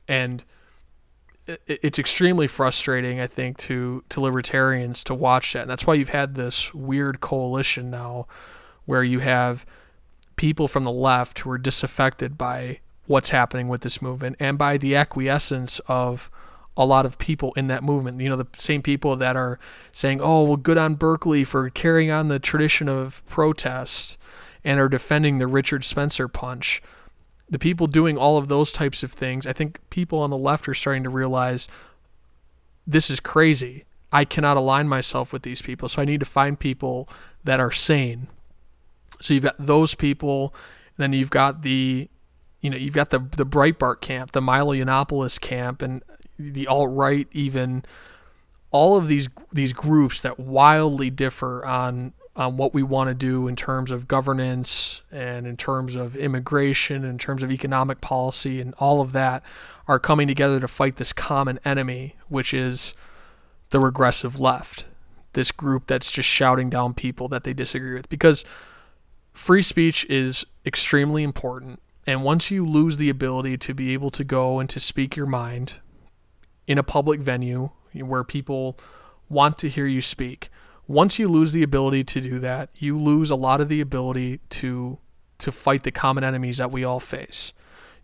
[0.07, 0.43] And
[1.65, 5.61] it's extremely frustrating, I think, to, to libertarians to watch that.
[5.61, 8.27] And that's why you've had this weird coalition now
[8.85, 9.65] where you have
[10.35, 14.77] people from the left who are disaffected by what's happening with this movement and by
[14.77, 16.29] the acquiescence of
[16.75, 18.19] a lot of people in that movement.
[18.19, 19.57] You know, the same people that are
[19.91, 24.17] saying, oh, well, good on Berkeley for carrying on the tradition of protest
[24.67, 26.83] and are defending the Richard Spencer punch.
[27.49, 30.67] The people doing all of those types of things, I think people on the left
[30.67, 31.69] are starting to realize
[32.85, 33.85] this is crazy.
[34.11, 35.87] I cannot align myself with these people.
[35.87, 37.07] So I need to find people
[37.45, 38.27] that are sane.
[39.21, 40.53] So you've got those people,
[40.97, 42.09] then you've got the
[42.59, 46.03] you know, you've got the the Breitbart camp, the Milo Yiannopoulos camp, and
[46.37, 47.85] the alt right even
[48.71, 53.47] all of these these groups that wildly differ on on what we want to do
[53.47, 58.75] in terms of governance and in terms of immigration, in terms of economic policy, and
[58.77, 59.41] all of that
[59.87, 62.93] are coming together to fight this common enemy, which is
[63.71, 64.85] the regressive left.
[65.33, 68.07] This group that's just shouting down people that they disagree with.
[68.07, 68.45] Because
[69.33, 71.81] free speech is extremely important.
[72.05, 75.25] And once you lose the ability to be able to go and to speak your
[75.25, 75.73] mind
[76.67, 78.77] in a public venue where people
[79.27, 80.49] want to hear you speak,
[80.87, 84.39] once you lose the ability to do that, you lose a lot of the ability
[84.49, 84.97] to
[85.39, 87.53] to fight the common enemies that we all face.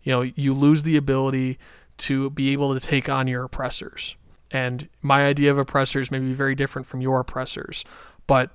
[0.04, 1.58] You know, you lose the ability
[1.98, 4.14] to be able to take on your oppressors.
[4.52, 7.84] And my idea of oppressors may be very different from your oppressors,
[8.28, 8.50] but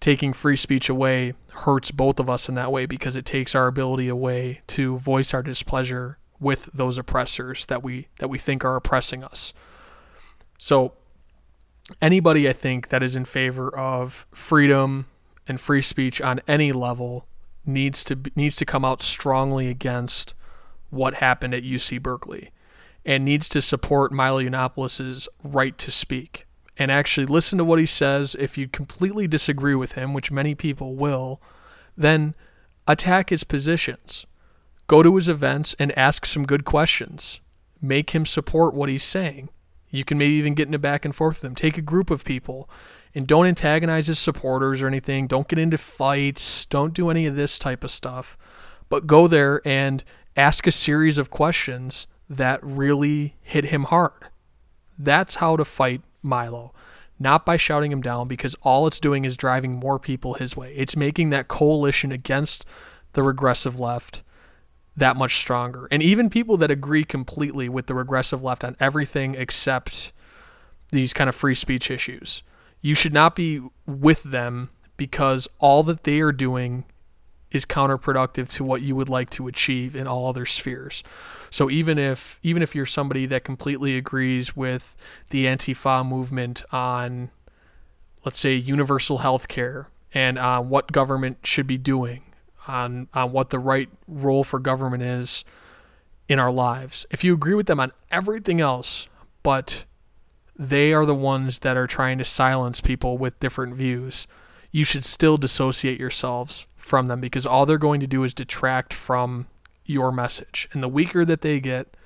[0.00, 3.66] taking free speech away hurts both of us in that way because it takes our
[3.66, 8.76] ability away to voice our displeasure with those oppressors that we that we think are
[8.76, 9.52] oppressing us.
[10.58, 10.94] So
[12.00, 15.06] anybody I think that is in favor of freedom
[15.46, 17.26] and free speech on any level
[17.64, 20.34] needs to needs to come out strongly against
[20.90, 22.50] what happened at UC Berkeley
[23.04, 26.46] and needs to support Milo Yiannopoulos' right to speak
[26.76, 28.36] and actually listen to what he says.
[28.38, 31.40] If you completely disagree with him, which many people will,
[31.96, 32.34] then
[32.86, 34.26] attack his positions.
[34.88, 37.40] Go to his events and ask some good questions.
[37.80, 39.48] Make him support what he's saying.
[39.96, 41.54] You can maybe even get in a back and forth with him.
[41.54, 42.68] Take a group of people
[43.14, 45.26] and don't antagonize his supporters or anything.
[45.26, 46.66] Don't get into fights.
[46.66, 48.36] Don't do any of this type of stuff.
[48.88, 50.04] But go there and
[50.36, 54.28] ask a series of questions that really hit him hard.
[54.98, 56.72] That's how to fight Milo.
[57.18, 60.74] Not by shouting him down, because all it's doing is driving more people his way.
[60.76, 62.66] It's making that coalition against
[63.14, 64.22] the regressive left
[64.96, 65.88] that much stronger.
[65.90, 70.12] And even people that agree completely with the regressive left on everything except
[70.90, 72.42] these kind of free speech issues,
[72.80, 76.84] you should not be with them because all that they are doing
[77.50, 81.02] is counterproductive to what you would like to achieve in all other spheres.
[81.50, 84.96] So even if even if you're somebody that completely agrees with
[85.30, 87.30] the Antifa movement on
[88.24, 92.22] let's say universal health care and uh, what government should be doing
[92.66, 95.44] on on what the right role for government is
[96.28, 97.06] in our lives.
[97.10, 99.06] If you agree with them on everything else,
[99.42, 99.84] but
[100.58, 104.26] they are the ones that are trying to silence people with different views,
[104.72, 108.92] you should still dissociate yourselves from them because all they're going to do is detract
[108.92, 109.46] from
[109.84, 110.68] your message.
[110.72, 111.96] And the weaker that they get,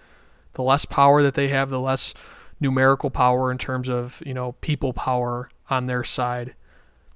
[0.55, 2.13] the less power that they have, the less
[2.61, 6.55] numerical power in terms of, you know, people power on their side,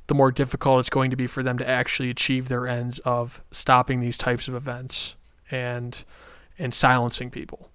[0.06, 3.42] the more difficult it's going to be for them to actually achieve their ends of
[3.50, 5.14] stopping these types of events
[5.50, 6.04] and
[6.58, 7.70] and silencing people.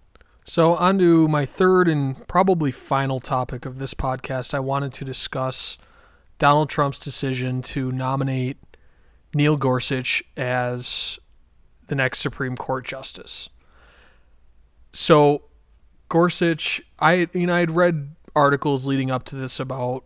[0.45, 4.53] So on to my third and probably final topic of this podcast.
[4.53, 5.77] I wanted to discuss
[6.39, 8.57] Donald Trump's decision to nominate
[9.33, 11.19] Neil Gorsuch as
[11.87, 13.49] the next Supreme Court justice.
[14.93, 15.43] So
[16.07, 20.03] Gorsuch, I you know I'd read articles leading up to this about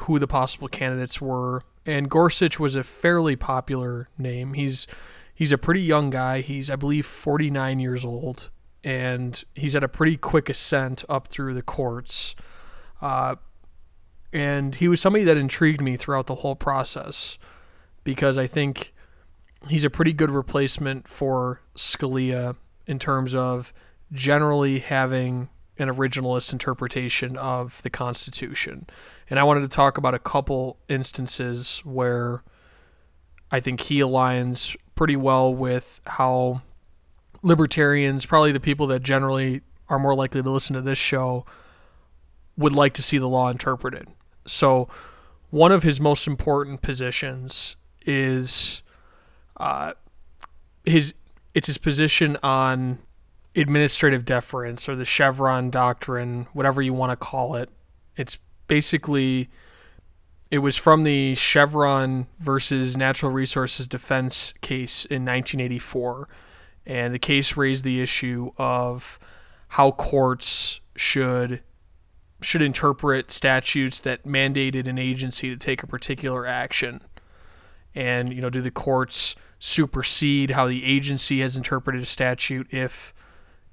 [0.00, 4.54] who the possible candidates were, and Gorsuch was a fairly popular name.
[4.54, 4.86] He's
[5.34, 6.40] he's a pretty young guy.
[6.40, 8.50] He's I believe 49 years old,
[8.84, 12.34] and he's had a pretty quick ascent up through the courts.
[13.00, 13.36] Uh,
[14.32, 17.36] and he was somebody that intrigued me throughout the whole process
[18.04, 18.94] because I think
[19.68, 23.72] he's a pretty good replacement for Scalia in terms of
[24.12, 25.48] generally having
[25.82, 28.86] an originalist interpretation of the Constitution.
[29.28, 32.42] And I wanted to talk about a couple instances where
[33.50, 36.62] I think he aligns pretty well with how
[37.42, 41.44] libertarians, probably the people that generally are more likely to listen to this show,
[42.56, 44.08] would like to see the law interpreted.
[44.46, 44.88] So,
[45.50, 47.76] one of his most important positions
[48.06, 48.82] is
[49.58, 49.92] uh,
[50.84, 51.14] his
[51.54, 52.98] it's his position on
[53.54, 57.68] administrative deference or the Chevron doctrine, whatever you want to call it.
[58.16, 59.48] It's basically
[60.50, 66.28] it was from the Chevron versus Natural Resources Defense case in 1984,
[66.84, 69.18] and the case raised the issue of
[69.68, 71.62] how courts should
[72.42, 77.00] should interpret statutes that mandated an agency to take a particular action.
[77.94, 83.14] And you know, do the courts supersede how the agency has interpreted a statute if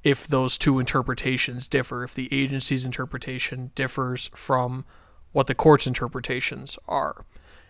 [0.04, 4.86] if those two interpretations differ, if the agency's interpretation differs from
[5.32, 7.26] what the court's interpretations are.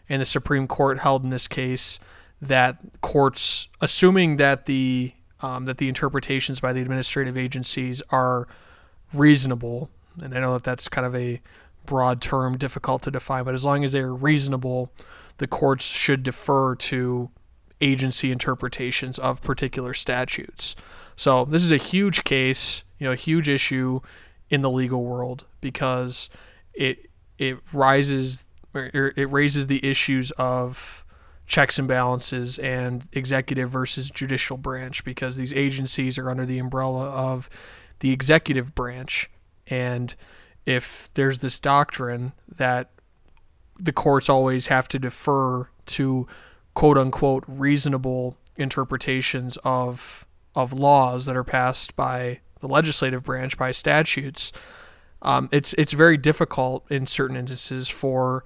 [0.07, 1.99] And the Supreme Court held in this case
[2.41, 8.47] that courts, assuming that the um, that the interpretations by the administrative agencies are
[9.13, 9.89] reasonable,
[10.21, 11.41] and I know that that's kind of a
[11.85, 14.91] broad term, difficult to define, but as long as they're reasonable,
[15.37, 17.29] the courts should defer to
[17.81, 20.75] agency interpretations of particular statutes.
[21.15, 24.01] So this is a huge case, you know, a huge issue
[24.49, 26.29] in the legal world because
[26.73, 31.03] it it rises it raises the issues of
[31.47, 37.09] checks and balances and executive versus judicial branch because these agencies are under the umbrella
[37.09, 37.49] of
[37.99, 39.29] the executive branch
[39.67, 40.15] and
[40.65, 42.91] if there's this doctrine that
[43.79, 46.27] the courts always have to defer to
[46.73, 53.71] quote unquote reasonable interpretations of of laws that are passed by the legislative branch by
[53.71, 54.51] statutes,
[55.21, 58.43] um, it's it's very difficult in certain instances for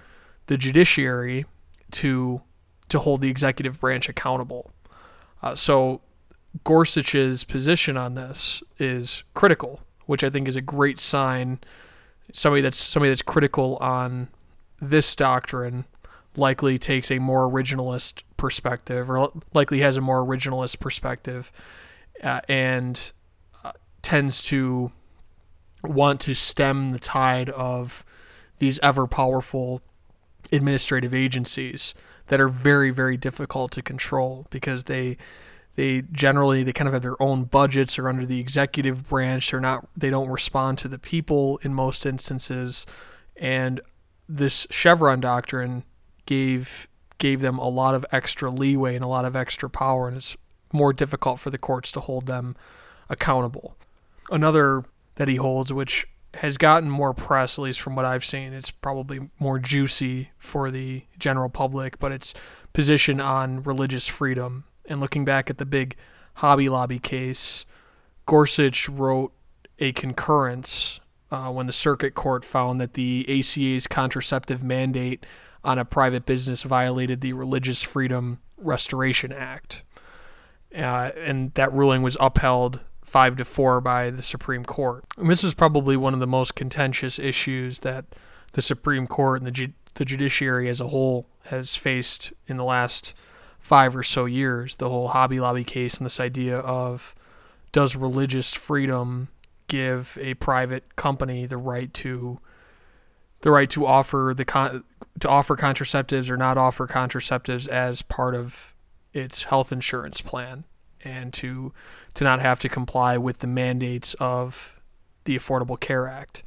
[0.47, 1.45] the judiciary
[1.91, 2.41] to
[2.89, 4.71] to hold the executive branch accountable.
[5.41, 6.01] Uh, so
[6.63, 11.59] Gorsuch's position on this is critical, which I think is a great sign.
[12.31, 14.29] Somebody that's somebody that's critical on
[14.81, 15.85] this doctrine
[16.35, 21.51] likely takes a more originalist perspective, or likely has a more originalist perspective,
[22.23, 23.11] uh, and
[23.63, 23.71] uh,
[24.01, 24.91] tends to
[25.83, 28.05] want to stem the tide of
[28.59, 29.81] these ever powerful
[30.51, 31.93] administrative agencies
[32.27, 35.17] that are very very difficult to control because they
[35.75, 39.59] they generally they kind of have their own budgets or under the executive branch they're
[39.59, 42.85] not they don't respond to the people in most instances
[43.35, 43.81] and
[44.27, 45.83] this Chevron doctrine
[46.25, 50.17] gave gave them a lot of extra leeway and a lot of extra power and
[50.17, 50.35] it's
[50.73, 52.55] more difficult for the courts to hold them
[53.09, 53.77] accountable.
[54.31, 54.83] Another
[55.15, 58.53] that he holds which has gotten more press, at least from what I've seen.
[58.53, 62.33] It's probably more juicy for the general public, but its
[62.73, 64.63] position on religious freedom.
[64.85, 65.95] And looking back at the big
[66.35, 67.65] Hobby Lobby case,
[68.25, 69.31] Gorsuch wrote
[69.79, 70.99] a concurrence
[71.31, 75.25] uh, when the circuit court found that the ACA's contraceptive mandate
[75.63, 79.83] on a private business violated the Religious Freedom Restoration Act.
[80.75, 85.05] Uh, and that ruling was upheld five to four by the Supreme Court.
[85.17, 88.05] And this is probably one of the most contentious issues that
[88.53, 92.63] the Supreme Court and the ju- the judiciary as a whole has faced in the
[92.63, 93.13] last
[93.59, 94.75] five or so years.
[94.75, 97.13] The whole Hobby Lobby case and this idea of
[97.71, 99.27] does religious freedom
[99.67, 102.39] give a private company the right to
[103.41, 104.83] the right to offer the con-
[105.19, 108.73] to offer contraceptives or not offer contraceptives as part of
[109.13, 110.65] its health insurance plan
[111.03, 111.73] and to
[112.13, 114.79] to not have to comply with the mandates of
[115.25, 116.43] the Affordable Care Act.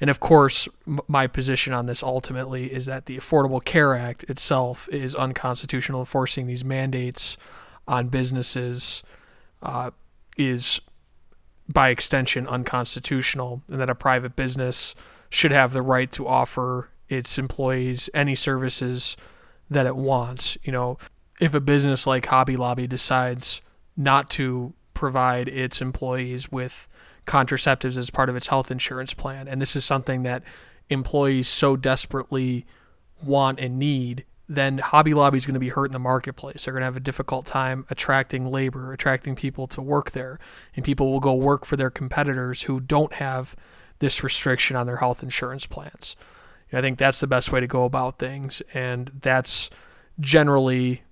[0.00, 4.24] And of course, m- my position on this ultimately is that the Affordable Care Act
[4.24, 6.00] itself is unconstitutional.
[6.00, 7.36] Enforcing these mandates
[7.86, 9.02] on businesses
[9.62, 9.90] uh,
[10.36, 10.80] is,
[11.68, 14.94] by extension, unconstitutional, and that a private business
[15.30, 19.16] should have the right to offer its employees any services
[19.70, 20.58] that it wants.
[20.62, 20.98] You know,
[21.40, 23.62] if a business like Hobby Lobby decides
[23.96, 26.88] not to provide its employees with
[27.24, 29.46] contraceptives as part of its health insurance plan.
[29.46, 30.42] And this is something that
[30.88, 32.66] employees so desperately
[33.22, 36.64] want and need, then Hobby Lobby is going to be hurt in the marketplace.
[36.64, 40.38] They're going to have a difficult time attracting labor, attracting people to work there.
[40.74, 43.54] And people will go work for their competitors who don't have
[43.98, 46.16] this restriction on their health insurance plans.
[46.72, 48.62] I think that's the best way to go about things.
[48.74, 49.70] And that's
[50.20, 51.02] generally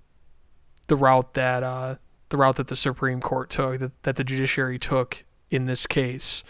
[0.87, 1.95] the route that uh,
[2.29, 6.43] the route that the Supreme Court took, that, that the judiciary took in this case,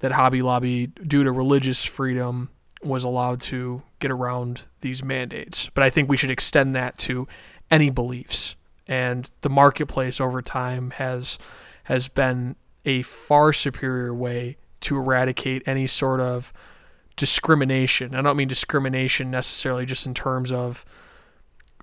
[0.00, 2.50] that Hobby Lobby, due to religious freedom,
[2.82, 5.70] was allowed to get around these mandates.
[5.74, 7.26] But I think we should extend that to
[7.70, 8.56] any beliefs.
[8.86, 11.38] And the marketplace over time has
[11.84, 16.52] has been a far superior way to eradicate any sort of
[17.16, 18.14] discrimination.
[18.14, 20.84] I don't mean discrimination necessarily just in terms of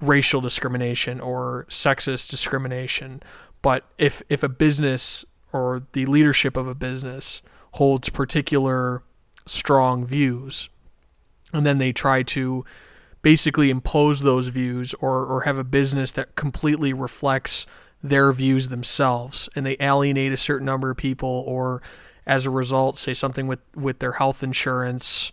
[0.01, 3.21] racial discrimination or sexist discrimination.
[3.61, 7.41] But if if a business or the leadership of a business
[7.73, 9.03] holds particular
[9.45, 10.69] strong views,
[11.51, 12.65] and then they try to
[13.21, 17.65] basically impose those views or, or have a business that completely reflects
[18.03, 21.81] their views themselves and they alienate a certain number of people or
[22.25, 25.31] as a result say something with, with their health insurance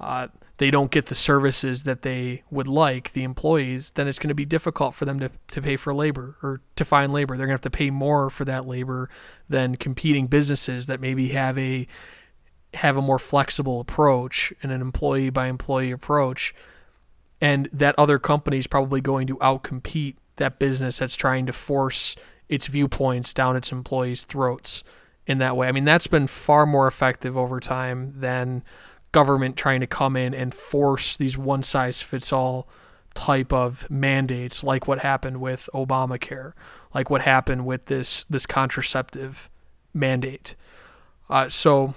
[0.00, 0.28] uh,
[0.60, 4.34] they don't get the services that they would like, the employees, then it's going to
[4.34, 7.34] be difficult for them to, to pay for labor or to find labor.
[7.34, 9.08] They're going to have to pay more for that labor
[9.48, 11.86] than competing businesses that maybe have a
[12.74, 16.54] have a more flexible approach and an employee by employee approach.
[17.40, 22.16] And that other company is probably going to outcompete that business that's trying to force
[22.50, 24.84] its viewpoints down its employees' throats
[25.26, 25.68] in that way.
[25.68, 28.64] I mean, that's been far more effective over time than
[29.12, 32.68] government trying to come in and force these one size fits all
[33.14, 36.52] type of mandates like what happened with Obamacare,
[36.94, 39.50] like what happened with this this contraceptive
[39.92, 40.54] mandate.
[41.28, 41.94] Uh, so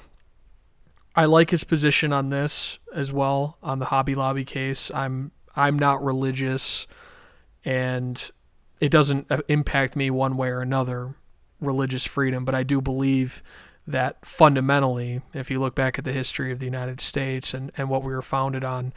[1.16, 4.92] I like his position on this as well on the Hobby Lobby case.
[4.94, 6.88] I'm I'm not religious,
[7.64, 8.32] and
[8.80, 11.16] it doesn't uh, impact me one way or another,
[11.64, 12.46] religious freedom.
[12.46, 13.42] But I do believe
[13.86, 17.90] that fundamentally, if you look back at the history of the United States and, and
[17.90, 18.94] what we were founded on,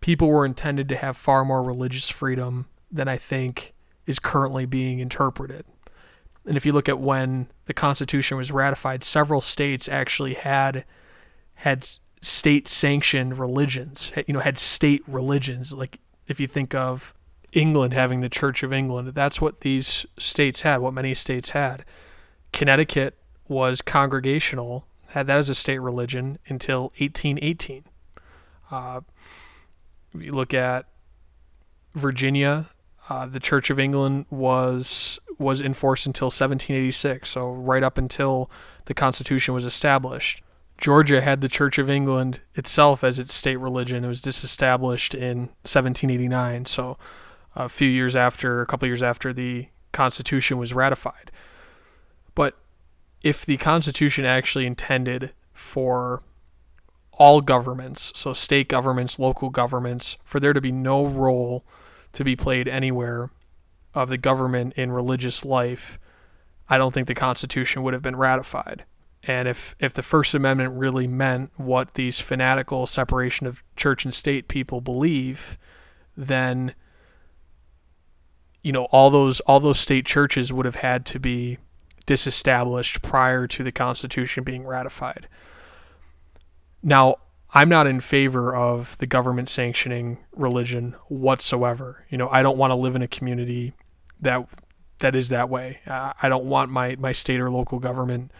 [0.00, 3.72] people were intended to have far more religious freedom than I think
[4.06, 5.64] is currently being interpreted.
[6.46, 10.84] And if you look at when the Constitution was ratified, several states actually had
[11.54, 11.86] had
[12.22, 15.72] state sanctioned religions, you know, had state religions.
[15.72, 17.14] Like if you think of
[17.52, 21.84] England having the Church of England, that's what these states had, what many states had.
[22.52, 23.16] Connecticut
[23.48, 27.84] was congregational, had that as a state religion until 1818.
[28.70, 29.00] Uh,
[30.16, 30.86] you look at
[31.94, 32.66] Virginia,
[33.08, 38.50] uh, the Church of England was was in force until 1786, so right up until
[38.84, 40.42] the Constitution was established.
[40.76, 44.04] Georgia had the Church of England itself as its state religion.
[44.04, 46.98] It was disestablished in 1789, so
[47.54, 51.30] a few years after, a couple years after the Constitution was ratified.
[52.34, 52.56] But
[53.22, 56.22] if the Constitution actually intended for
[57.12, 61.64] all governments, so state governments, local governments, for there to be no role
[62.12, 63.30] to be played anywhere
[63.94, 65.98] of the government in religious life,
[66.68, 68.84] I don't think the Constitution would have been ratified.
[69.24, 74.14] And if, if the First Amendment really meant what these fanatical separation of church and
[74.14, 75.58] state people believe,
[76.16, 76.74] then
[78.62, 81.58] you know all those all those state churches would have had to be
[82.06, 85.28] disestablished prior to the Constitution being ratified.
[86.82, 87.16] Now,
[87.52, 92.06] I'm not in favor of the government sanctioning religion whatsoever.
[92.08, 93.74] You know, I don't want to live in a community
[94.20, 94.48] that
[94.98, 95.80] that is that way.
[95.86, 98.32] Uh, I don't want my my state or local government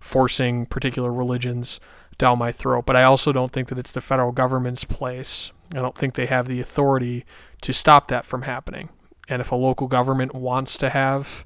[0.00, 1.80] forcing particular religions
[2.18, 2.84] down my throat.
[2.84, 5.52] But I also don't think that it's the federal government's place.
[5.72, 7.24] I don't think they have the authority
[7.62, 8.90] to stop that from happening.
[9.28, 11.44] And if a local government wants to have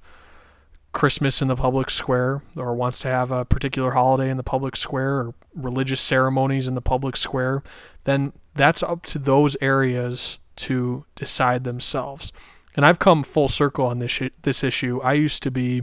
[0.92, 4.76] Christmas in the public square or wants to have a particular holiday in the public
[4.76, 7.62] square or religious ceremonies in the public square,
[8.04, 12.30] then that's up to those areas to decide themselves.
[12.76, 15.00] And I've come full circle on this this issue.
[15.02, 15.82] I used to be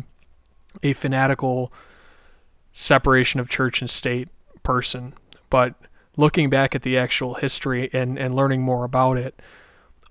[0.83, 1.71] a fanatical
[2.71, 4.29] separation of church and state
[4.63, 5.13] person,
[5.49, 5.75] but
[6.17, 9.41] looking back at the actual history and, and learning more about it,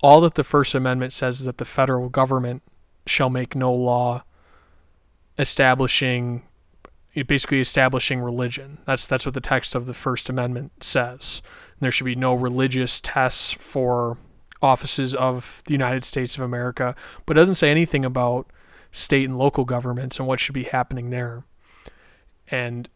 [0.01, 2.63] all that the First Amendment says is that the federal government
[3.07, 4.25] shall make no law
[5.39, 6.43] establishing
[7.27, 8.79] basically establishing religion.
[8.87, 11.43] That's that's what the text of the First Amendment says.
[11.73, 14.19] And there should be no religious tests for
[14.63, 16.95] offices of the United States of America,
[17.27, 18.47] but it doesn't say anything about
[18.91, 21.45] state and local governments and what should be happening there.
[22.51, 22.89] And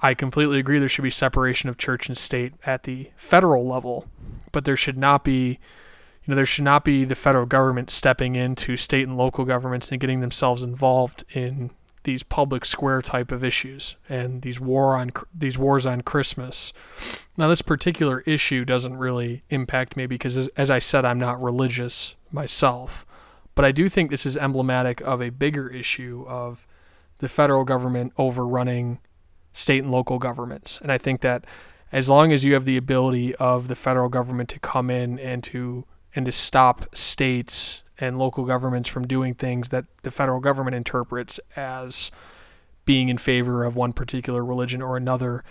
[0.00, 4.06] I completely agree there should be separation of church and state at the federal level,
[4.52, 5.58] but there should not be
[6.24, 9.90] you know there should not be the federal government stepping into state and local governments
[9.90, 11.70] and getting themselves involved in
[12.04, 16.72] these public square type of issues and these war on these wars on Christmas.
[17.36, 21.40] Now this particular issue doesn't really impact me because as, as I said I'm not
[21.42, 23.04] religious myself,
[23.54, 26.66] but I do think this is emblematic of a bigger issue of
[27.18, 28.98] the federal government overrunning
[29.52, 30.78] state and local governments.
[30.80, 31.44] And I think that
[31.92, 35.42] as long as you have the ability of the federal government to come in and
[35.44, 40.74] to and to stop states and local governments from doing things that the federal government
[40.74, 42.10] interprets as
[42.84, 45.44] being in favor of one particular religion or another,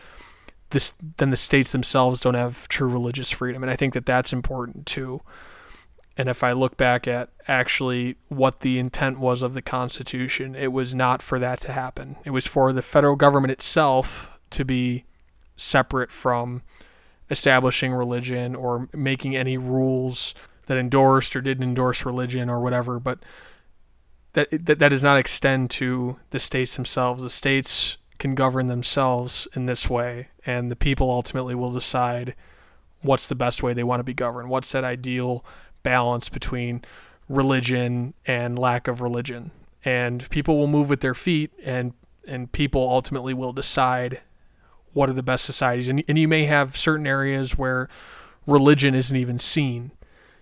[0.72, 3.64] this then the states themselves don't have true religious freedom.
[3.64, 5.22] And I think that that's important too.
[6.18, 10.74] And if I look back at actually what the intent was of the Constitution, it
[10.74, 12.18] was not for that to happen.
[12.26, 15.06] It was for the federal government itself to be
[15.56, 16.62] separate from
[17.30, 20.34] establishing religion or making any rules
[20.68, 23.00] that endorsed or didn't endorse religion or whatever.
[23.00, 23.20] But
[24.34, 27.24] that that, that does not extend to the states themselves.
[27.24, 32.36] The states can govern themselves in this way, and the people ultimately will decide
[33.02, 34.50] what's the best way they want to be governed.
[34.50, 35.46] What's that ideal
[35.84, 36.84] balance between
[37.30, 39.52] religion and lack of religion.
[39.86, 41.94] And people will move with their feet and
[42.28, 44.20] and people ultimately will decide
[44.94, 45.90] what are the best societies.
[45.90, 47.90] And, and you may have certain areas where
[48.46, 49.92] religion isn't even seen.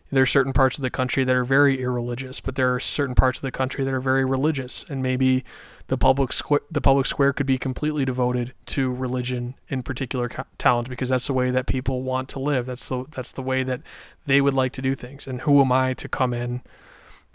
[0.09, 3.13] There are certain parts of the country that are very irreligious, but there are certain
[3.13, 5.43] parts of the country that are very religious, and maybe
[5.87, 6.31] the public
[6.71, 11.27] the public square could be completely devoted to religion in particular co- towns because that's
[11.27, 12.65] the way that people want to live.
[12.65, 13.81] That's the that's the way that
[14.25, 15.27] they would like to do things.
[15.27, 16.61] And who am I to come in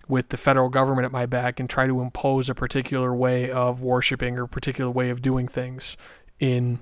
[0.08, 3.80] with the federal government at my back and try to impose a particular way of
[3.82, 5.96] worshiping or a particular way of doing things
[6.40, 6.80] in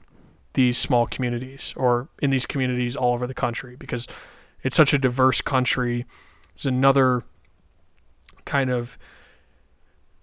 [0.55, 4.07] these small communities or in these communities all over the country because
[4.63, 6.07] it's such a diverse country.
[6.55, 7.23] It's another
[8.45, 8.99] kind of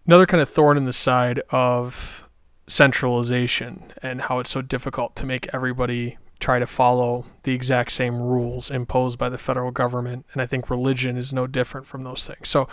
[0.06, 2.24] another kind of thorn in the side of
[2.68, 8.22] centralization and how it's so difficult to make everybody try to follow the exact same
[8.22, 12.28] rules imposed by the federal government and I think religion is no different from those
[12.28, 12.50] things.
[12.50, 12.68] So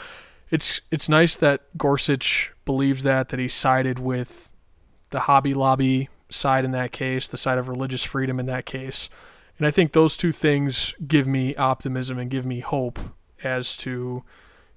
[0.51, 4.51] it's it's nice that Gorsuch believes that that he sided with
[5.11, 9.09] the Hobby Lobby side in that case, the side of religious freedom in that case.
[9.59, 12.99] And I think those two things give me optimism and give me hope
[13.43, 14.25] as to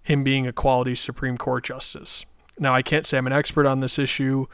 [0.03, 2.25] him being a quality Supreme Court justice.
[2.59, 4.45] Now, I can't say I'm an expert on this issue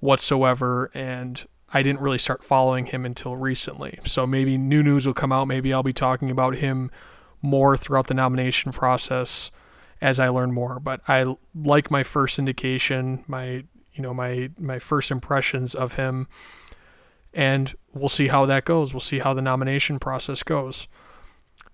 [0.00, 3.98] whatsoever, and I didn't really start following him until recently.
[4.04, 5.48] So maybe new news will come out.
[5.48, 6.90] Maybe I'll be talking about him
[7.42, 9.50] more throughout the nomination process
[10.00, 10.80] as I learn more.
[10.80, 13.64] But I like my first indication, my
[13.98, 16.28] you know my my first impressions of him.
[17.34, 18.94] And we'll see how that goes.
[18.94, 20.88] We'll see how the nomination process goes.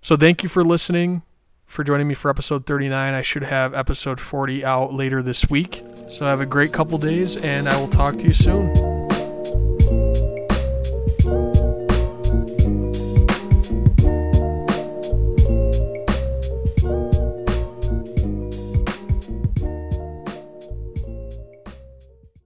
[0.00, 1.22] So thank you for listening
[1.66, 5.82] for joining me for episode 39 i should have episode 40 out later this week.
[6.08, 8.93] So have a great couple days and i will talk to you soon